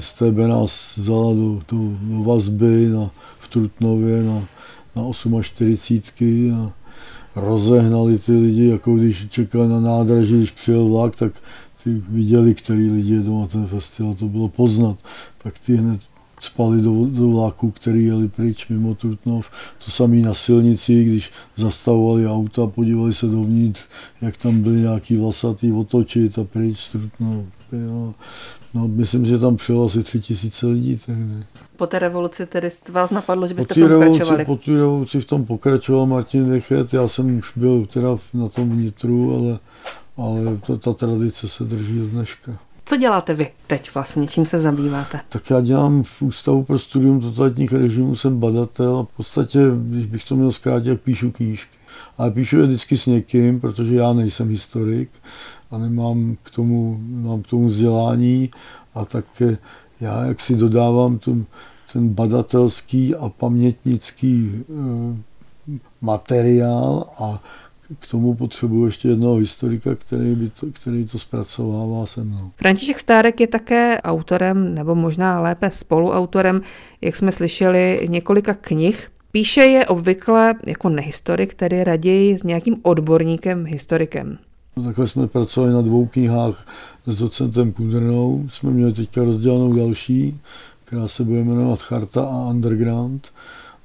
STB 0.00 0.36
nás 0.36 0.96
vzala 0.96 1.34
do, 1.34 1.62
do, 1.72 1.78
do 2.00 2.22
vazby 2.24 2.88
na, 2.88 3.10
v 3.38 3.48
Trutnově 3.48 4.22
na, 4.22 4.44
na 4.96 5.02
48 5.42 6.54
a 6.54 6.72
rozehnali 7.36 8.18
ty 8.18 8.32
lidi, 8.32 8.66
jako 8.66 8.94
když 8.94 9.26
čekali 9.28 9.68
na 9.68 9.80
nádraží, 9.80 10.36
když 10.36 10.50
přijel 10.50 10.88
vlak, 10.88 11.16
tak 11.16 11.32
ty 11.84 12.02
viděli, 12.08 12.54
který 12.54 12.90
lidi 12.90 13.14
jedou 13.14 13.40
na 13.40 13.46
ten 13.46 13.66
festival, 13.66 14.14
to 14.14 14.28
bylo 14.28 14.48
poznat. 14.48 14.98
Tak 15.42 15.54
ty 15.58 15.76
hned 15.76 16.00
spali 16.40 16.82
do, 16.82 17.06
do 17.06 17.28
vlaku, 17.28 17.70
který 17.70 18.04
jeli 18.04 18.28
pryč 18.28 18.68
mimo 18.68 18.94
Trutnov. 18.94 19.50
To 19.84 19.90
samé 19.90 20.16
na 20.16 20.34
silnici, 20.34 21.04
když 21.04 21.30
zastavovali 21.56 22.26
auta, 22.26 22.66
podívali 22.66 23.14
se 23.14 23.26
dovnitř, 23.26 23.80
jak 24.20 24.36
tam 24.36 24.62
byly 24.62 24.80
nějaký 24.80 25.16
vlasatý 25.16 25.72
otočit 25.72 26.38
a 26.38 26.44
pryč 26.44 26.78
z 26.78 26.88
Trutnov. 26.90 27.44
Jo. 27.72 28.14
No, 28.74 28.88
myslím, 28.88 29.26
že 29.26 29.38
tam 29.38 29.56
přijelo 29.56 29.86
asi 29.86 30.02
tři 30.02 30.20
tisíce 30.20 30.66
lidí 30.66 31.00
tehdy. 31.06 31.44
Po 31.76 31.86
té 31.86 31.98
revoluci 31.98 32.46
tedy 32.46 32.68
vás 32.92 33.10
napadlo, 33.10 33.46
že 33.46 33.54
byste 33.54 33.74
v 33.74 33.78
tom 33.78 33.88
pokračovali? 33.88 34.44
Po 34.44 34.56
té 34.56 34.70
revoluci 34.70 35.20
v 35.20 35.24
tom 35.24 35.44
pokračoval 35.44 36.06
Martin 36.06 36.50
Dechet, 36.50 36.94
já 36.94 37.08
jsem 37.08 37.38
už 37.38 37.52
byl 37.56 37.86
teda 37.86 38.08
na 38.34 38.48
tom 38.48 38.70
vnitru, 38.70 39.34
ale, 39.34 39.58
ale 40.16 40.58
ta, 40.66 40.76
ta 40.76 40.92
tradice 40.92 41.48
se 41.48 41.64
drží 41.64 42.02
od 42.02 42.06
dneška. 42.06 42.52
Co 42.88 42.96
děláte 42.96 43.34
vy 43.34 43.48
teď 43.66 43.94
vlastně? 43.94 44.26
Čím 44.26 44.46
se 44.46 44.58
zabýváte? 44.58 45.20
Tak 45.28 45.50
já 45.50 45.60
dělám 45.60 46.02
v 46.02 46.22
Ústavu 46.22 46.64
pro 46.64 46.78
studium 46.78 47.20
totalitních 47.20 47.72
režimů, 47.72 48.16
jsem 48.16 48.40
badatel 48.40 48.96
a 48.98 49.02
v 49.02 49.16
podstatě, 49.16 49.58
když 49.76 50.06
bych 50.06 50.24
to 50.24 50.36
měl 50.36 50.52
zkrátit, 50.52 51.00
píšu 51.00 51.30
knížky. 51.30 51.76
Ale 52.18 52.30
píšu 52.30 52.56
je 52.56 52.66
vždycky 52.66 52.98
s 52.98 53.06
někým, 53.06 53.60
protože 53.60 53.94
já 53.94 54.12
nejsem 54.12 54.48
historik 54.48 55.10
a 55.70 55.78
nemám 55.78 56.36
k 56.42 56.50
tomu, 56.50 56.98
mám 57.00 57.42
k 57.42 57.46
tomu 57.46 57.66
vzdělání 57.66 58.50
a 58.94 59.04
tak 59.04 59.24
já 60.00 60.24
jak 60.24 60.40
si 60.40 60.54
dodávám 60.54 61.18
tu, 61.18 61.46
ten 61.92 62.08
badatelský 62.08 63.14
a 63.14 63.28
pamětnický 63.28 64.50
e, 64.52 64.62
materiál 66.00 67.04
a 67.18 67.42
k 67.98 68.06
tomu 68.06 68.34
potřebuji 68.34 68.86
ještě 68.86 69.08
jednoho 69.08 69.34
historika, 69.34 69.94
který, 69.94 70.34
by 70.34 70.50
to, 70.50 70.66
který 70.72 71.06
to 71.06 71.18
zpracovává 71.18 72.06
se 72.06 72.24
mnou. 72.24 72.50
František 72.56 72.98
Stárek 72.98 73.40
je 73.40 73.46
také 73.46 74.00
autorem, 74.00 74.74
nebo 74.74 74.94
možná 74.94 75.40
lépe 75.40 75.70
spoluautorem, 75.70 76.60
jak 77.00 77.16
jsme 77.16 77.32
slyšeli, 77.32 78.06
několika 78.08 78.54
knih. 78.54 79.10
Píše 79.32 79.60
je 79.60 79.86
obvykle 79.86 80.54
jako 80.66 80.88
nehistorik, 80.88 81.54
tedy 81.54 81.84
raději 81.84 82.38
s 82.38 82.42
nějakým 82.42 82.76
odborníkem, 82.82 83.64
historikem. 83.64 84.38
No, 84.78 84.84
takhle 84.84 85.08
jsme 85.08 85.26
pracovali 85.26 85.72
na 85.72 85.82
dvou 85.82 86.06
knihách 86.06 86.66
s 87.06 87.16
docentem 87.16 87.72
Kudrnou. 87.72 88.48
Jsme 88.50 88.70
měli 88.70 88.92
teďka 88.92 89.24
rozdělenou 89.24 89.72
další, 89.72 90.40
která 90.84 91.08
se 91.08 91.24
bude 91.24 91.44
jmenovat 91.44 91.82
Charta 91.82 92.24
a 92.24 92.50
Underground. 92.50 93.28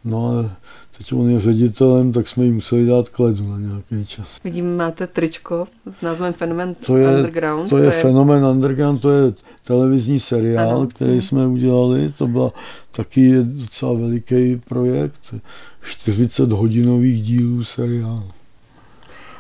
No 0.05 0.27
a 0.27 0.49
teď 0.97 1.13
on 1.13 1.29
je 1.29 1.39
ředitelem, 1.39 2.11
tak 2.11 2.27
jsme 2.27 2.45
jí 2.45 2.51
museli 2.51 2.85
dát 2.85 3.09
kledu 3.09 3.47
na 3.51 3.57
nějaký 3.57 4.05
čas. 4.05 4.37
Vidím, 4.43 4.77
máte 4.77 5.07
tričko 5.07 5.67
s 5.91 6.01
názvem 6.01 6.33
Fenomen 6.33 6.73
to 6.73 6.97
je, 6.97 7.15
Underground. 7.17 7.69
To 7.69 7.77
je, 7.77 7.83
to 7.83 7.95
je 7.95 8.01
Fenomen 8.01 8.45
Underground, 8.45 9.01
to 9.01 9.11
je 9.11 9.33
televizní 9.63 10.19
seriál, 10.19 10.69
ano. 10.69 10.87
který 10.87 11.11
hmm. 11.11 11.21
jsme 11.21 11.47
udělali. 11.47 12.13
To 12.17 12.27
byl 12.27 12.51
taky 12.91 13.33
docela 13.43 13.93
veliký 13.93 14.61
projekt, 14.69 15.35
40 15.81 16.51
hodinových 16.51 17.23
dílů 17.23 17.63
seriálu. 17.63 18.40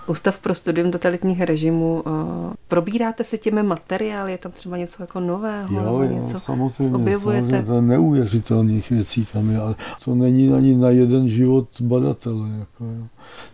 Ústav 0.07 0.37
pro 0.39 0.55
studium 0.55 0.91
totalitních 0.91 1.41
režimů. 1.41 2.03
Eh, 2.07 2.53
probíráte 2.67 3.23
si 3.23 3.37
těmi 3.37 3.63
materiály? 3.63 4.31
Je 4.31 4.37
tam 4.37 4.51
třeba 4.51 4.77
něco 4.77 5.03
jako 5.03 5.19
nového? 5.19 5.67
Jo, 5.73 5.83
jo 5.83 6.03
něco 6.03 6.39
samozřejmě. 6.39 6.95
Objevujete? 6.95 7.49
Samozřejmě, 7.49 7.63
to 7.63 7.81
neuvěřitelných 7.81 8.89
věcí 8.89 9.25
tam 9.33 9.49
je, 9.49 9.57
ale 9.57 9.75
to 10.05 10.15
není 10.15 10.53
ani 10.53 10.75
na 10.75 10.89
jeden 10.89 11.29
život 11.29 11.67
badatele. 11.81 12.49
Jako, 12.59 12.85
jo. 12.85 13.03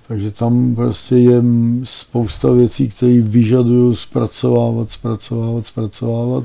Takže 0.08 0.32
tam 0.32 0.76
prostě 0.76 1.16
je 1.16 1.44
spousta 1.84 2.52
věcí, 2.52 2.90
které 2.90 3.22
vyžadují 3.22 3.96
zpracovávat, 3.96 4.92
zpracovávat, 4.92 5.68
zpracovávat. 5.68 6.44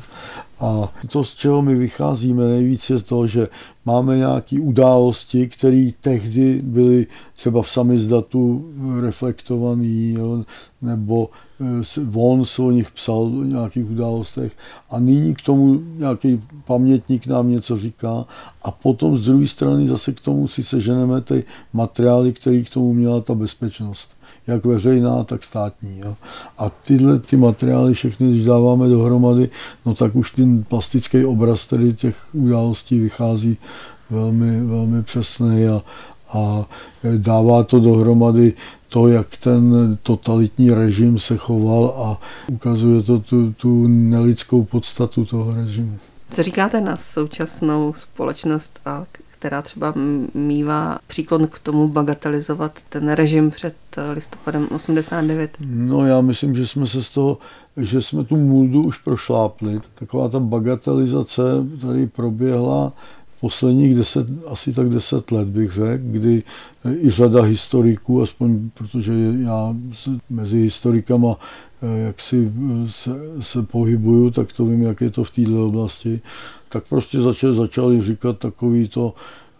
A 0.60 0.92
to, 1.08 1.24
z 1.24 1.34
čeho 1.34 1.62
my 1.62 1.74
vycházíme 1.74 2.44
nejvíc, 2.44 2.90
je 2.90 3.02
to, 3.02 3.26
že 3.26 3.48
máme 3.86 4.16
nějaké 4.16 4.60
události, 4.60 5.48
které 5.48 5.90
tehdy 6.00 6.60
byly 6.62 7.06
třeba 7.36 7.62
v 7.62 7.70
samizdatu 7.70 8.72
reflektované, 9.00 10.14
nebo 10.82 11.30
on 12.14 12.46
se 12.46 12.62
o 12.62 12.70
nich 12.70 12.90
psal 12.90 13.16
o 13.16 13.44
nějakých 13.44 13.90
událostech 13.90 14.52
a 14.90 14.98
nyní 14.98 15.34
k 15.34 15.42
tomu 15.42 15.80
nějaký 15.96 16.42
pamětník 16.64 17.26
nám 17.26 17.50
něco 17.50 17.78
říká 17.78 18.24
a 18.62 18.70
potom 18.70 19.18
z 19.18 19.22
druhé 19.22 19.48
strany 19.48 19.88
zase 19.88 20.12
k 20.12 20.20
tomu 20.20 20.48
si 20.48 20.64
seženeme 20.64 21.20
ty 21.20 21.44
materiály, 21.72 22.32
které 22.32 22.62
k 22.62 22.70
tomu 22.70 22.92
měla 22.92 23.20
ta 23.20 23.34
bezpečnost 23.34 24.10
jak 24.46 24.64
veřejná, 24.64 25.24
tak 25.24 25.44
státní. 25.44 25.98
Jo. 25.98 26.14
A 26.58 26.70
tyhle 26.70 27.18
ty 27.18 27.36
materiály 27.36 27.94
všechny, 27.94 28.30
když 28.30 28.44
dáváme 28.44 28.88
dohromady, 28.88 29.50
no 29.86 29.94
tak 29.94 30.16
už 30.16 30.30
ten 30.30 30.64
plastický 30.64 31.24
obraz 31.24 31.66
tedy 31.66 31.94
těch 31.94 32.16
událostí 32.32 33.00
vychází 33.00 33.56
velmi, 34.10 34.60
velmi 34.60 35.02
přesný 35.02 35.66
a, 35.66 35.82
a 36.32 36.66
dává 37.16 37.64
to 37.64 37.80
dohromady 37.80 38.52
to, 38.92 39.08
jak 39.08 39.36
ten 39.36 39.98
totalitní 40.02 40.70
režim 40.70 41.18
se 41.18 41.36
choval 41.36 41.94
a 41.96 42.20
ukazuje 42.48 43.02
to 43.02 43.18
tu, 43.18 43.52
tu 43.52 43.86
nelidskou 43.88 44.64
podstatu 44.64 45.24
toho 45.24 45.54
režimu. 45.54 45.98
Co 46.30 46.42
říkáte 46.42 46.80
na 46.80 46.96
současnou 46.96 47.94
společnost 47.96 48.80
a 48.84 49.04
která 49.42 49.62
třeba 49.62 49.94
mývá 50.34 50.98
příklon 51.06 51.46
k 51.46 51.58
tomu 51.58 51.88
bagatelizovat 51.88 52.78
ten 52.88 53.12
režim 53.12 53.50
před 53.50 53.74
eh, 53.96 54.10
listopadem 54.10 54.68
89? 54.74 55.56
No 55.60 56.06
já 56.06 56.20
myslím, 56.20 56.56
že 56.56 56.66
jsme 56.66 56.86
se 56.86 57.02
z 57.02 57.10
toho, 57.10 57.38
že 57.76 58.02
jsme 58.02 58.24
tu 58.24 58.36
můdu 58.36 58.82
už 58.82 58.98
prošlápli. 58.98 59.80
Taková 59.94 60.28
ta 60.28 60.40
bagatelizace 60.40 61.42
tady 61.80 62.06
proběhla 62.06 62.92
posledních 63.42 63.94
deset, 63.94 64.26
asi 64.46 64.72
tak 64.72 64.88
deset 64.88 65.30
let 65.30 65.48
bych 65.48 65.72
řekl, 65.72 66.04
kdy 66.04 66.42
eh, 66.84 66.94
i 66.94 67.10
řada 67.10 67.42
historiků, 67.42 68.22
aspoň 68.22 68.70
protože 68.74 69.12
já 69.42 69.74
mezi 70.30 70.58
historikama 70.58 71.36
eh, 71.82 71.98
jak 72.06 72.20
si 72.20 72.52
se, 72.90 73.10
se 73.40 73.62
pohybuju, 73.62 74.30
tak 74.30 74.52
to 74.52 74.64
vím, 74.64 74.82
jak 74.82 75.00
je 75.00 75.10
to 75.10 75.24
v 75.24 75.30
této 75.30 75.66
oblasti, 75.66 76.20
tak 76.68 76.84
prostě 76.88 77.20
začali, 77.20 77.56
začali 77.56 78.02
říkat 78.02 78.38
takový 78.38 78.88
to, 78.88 79.14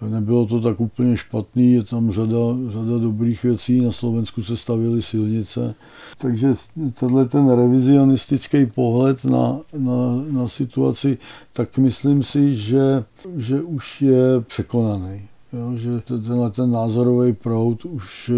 nebylo 0.09 0.47
to 0.47 0.61
tak 0.61 0.81
úplně 0.81 1.17
špatný, 1.17 1.73
je 1.73 1.85
tam 1.85 2.13
řada, 2.13 2.37
řada 2.69 2.99
dobrých 2.99 3.43
věcí, 3.43 3.81
na 3.81 3.93
Slovensku 3.93 4.43
se 4.43 4.57
stavěly 4.57 5.03
silnice, 5.03 5.75
takže 6.19 6.55
tenhle 7.01 7.25
ten 7.25 7.51
revizionistický 7.51 8.67
pohled 8.67 9.25
na, 9.25 9.61
na, 9.79 10.23
na 10.31 10.49
situaci, 10.49 11.19
tak 11.53 11.79
myslím 11.79 12.23
si, 12.23 12.57
že, 12.57 13.05
že 13.37 13.63
už 13.63 14.03
je 14.03 14.41
překonaný. 14.41 15.23
Jo, 15.53 15.77
že 15.77 16.01
tenhle 16.01 16.51
ten 16.51 16.71
názorový 16.71 17.33
proud 17.33 17.85
už, 17.85 18.31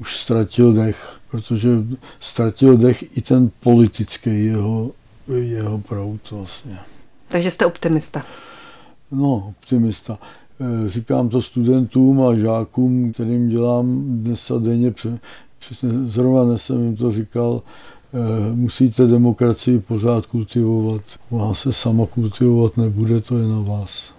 už 0.00 0.16
ztratil 0.16 0.72
dech, 0.72 1.20
protože 1.30 1.68
ztratil 2.20 2.76
dech 2.76 3.16
i 3.16 3.22
ten 3.22 3.50
politický 3.60 4.44
jeho, 4.46 4.90
jeho 5.34 5.78
proud 5.78 6.30
vlastně. 6.30 6.78
Takže 7.28 7.50
jste 7.50 7.66
optimista. 7.66 8.24
No, 9.10 9.34
optimista. 9.48 10.18
E, 10.60 10.90
říkám 10.90 11.28
to 11.28 11.42
studentům 11.42 12.22
a 12.22 12.34
žákům, 12.34 13.12
kterým 13.12 13.48
dělám 13.48 14.04
dnes 14.08 14.50
a 14.50 14.58
denně, 14.58 14.94
přesně 15.58 15.88
zrovna 15.88 16.44
dnes 16.44 16.62
jsem 16.62 16.84
jim 16.84 16.96
to 16.96 17.12
říkal, 17.12 17.62
e, 18.14 18.54
musíte 18.54 19.06
demokracii 19.06 19.78
pořád 19.78 20.26
kultivovat. 20.26 21.02
Ona 21.30 21.54
se 21.54 21.72
sama 21.72 22.06
kultivovat 22.06 22.76
nebude, 22.76 23.20
to 23.20 23.38
je 23.38 23.46
na 23.46 23.60
vás. 23.60 24.12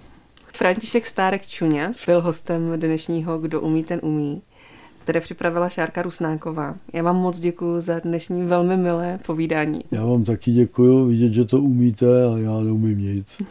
František 0.53 1.07
Stárek 1.07 1.47
Čuňas 1.47 2.05
byl 2.05 2.21
hostem 2.21 2.79
dnešního 2.79 3.39
Kdo 3.39 3.61
umí, 3.61 3.83
ten 3.83 3.99
umí 4.03 4.41
které 5.09 5.21
připravila 5.21 5.69
Šárka 5.69 6.01
Rusnáková. 6.01 6.75
Já 6.93 7.03
vám 7.03 7.15
moc 7.15 7.39
děkuji 7.39 7.81
za 7.81 7.99
dnešní 7.99 8.43
velmi 8.43 8.77
milé 8.77 9.19
povídání. 9.25 9.81
Já 9.91 10.05
vám 10.05 10.23
taky 10.23 10.51
děkuji, 10.51 11.05
vidět, 11.05 11.33
že 11.33 11.45
to 11.45 11.61
umíte 11.61 12.05
a 12.05 12.37
já 12.37 12.59
neumím 12.59 12.99
nic. 12.99 13.41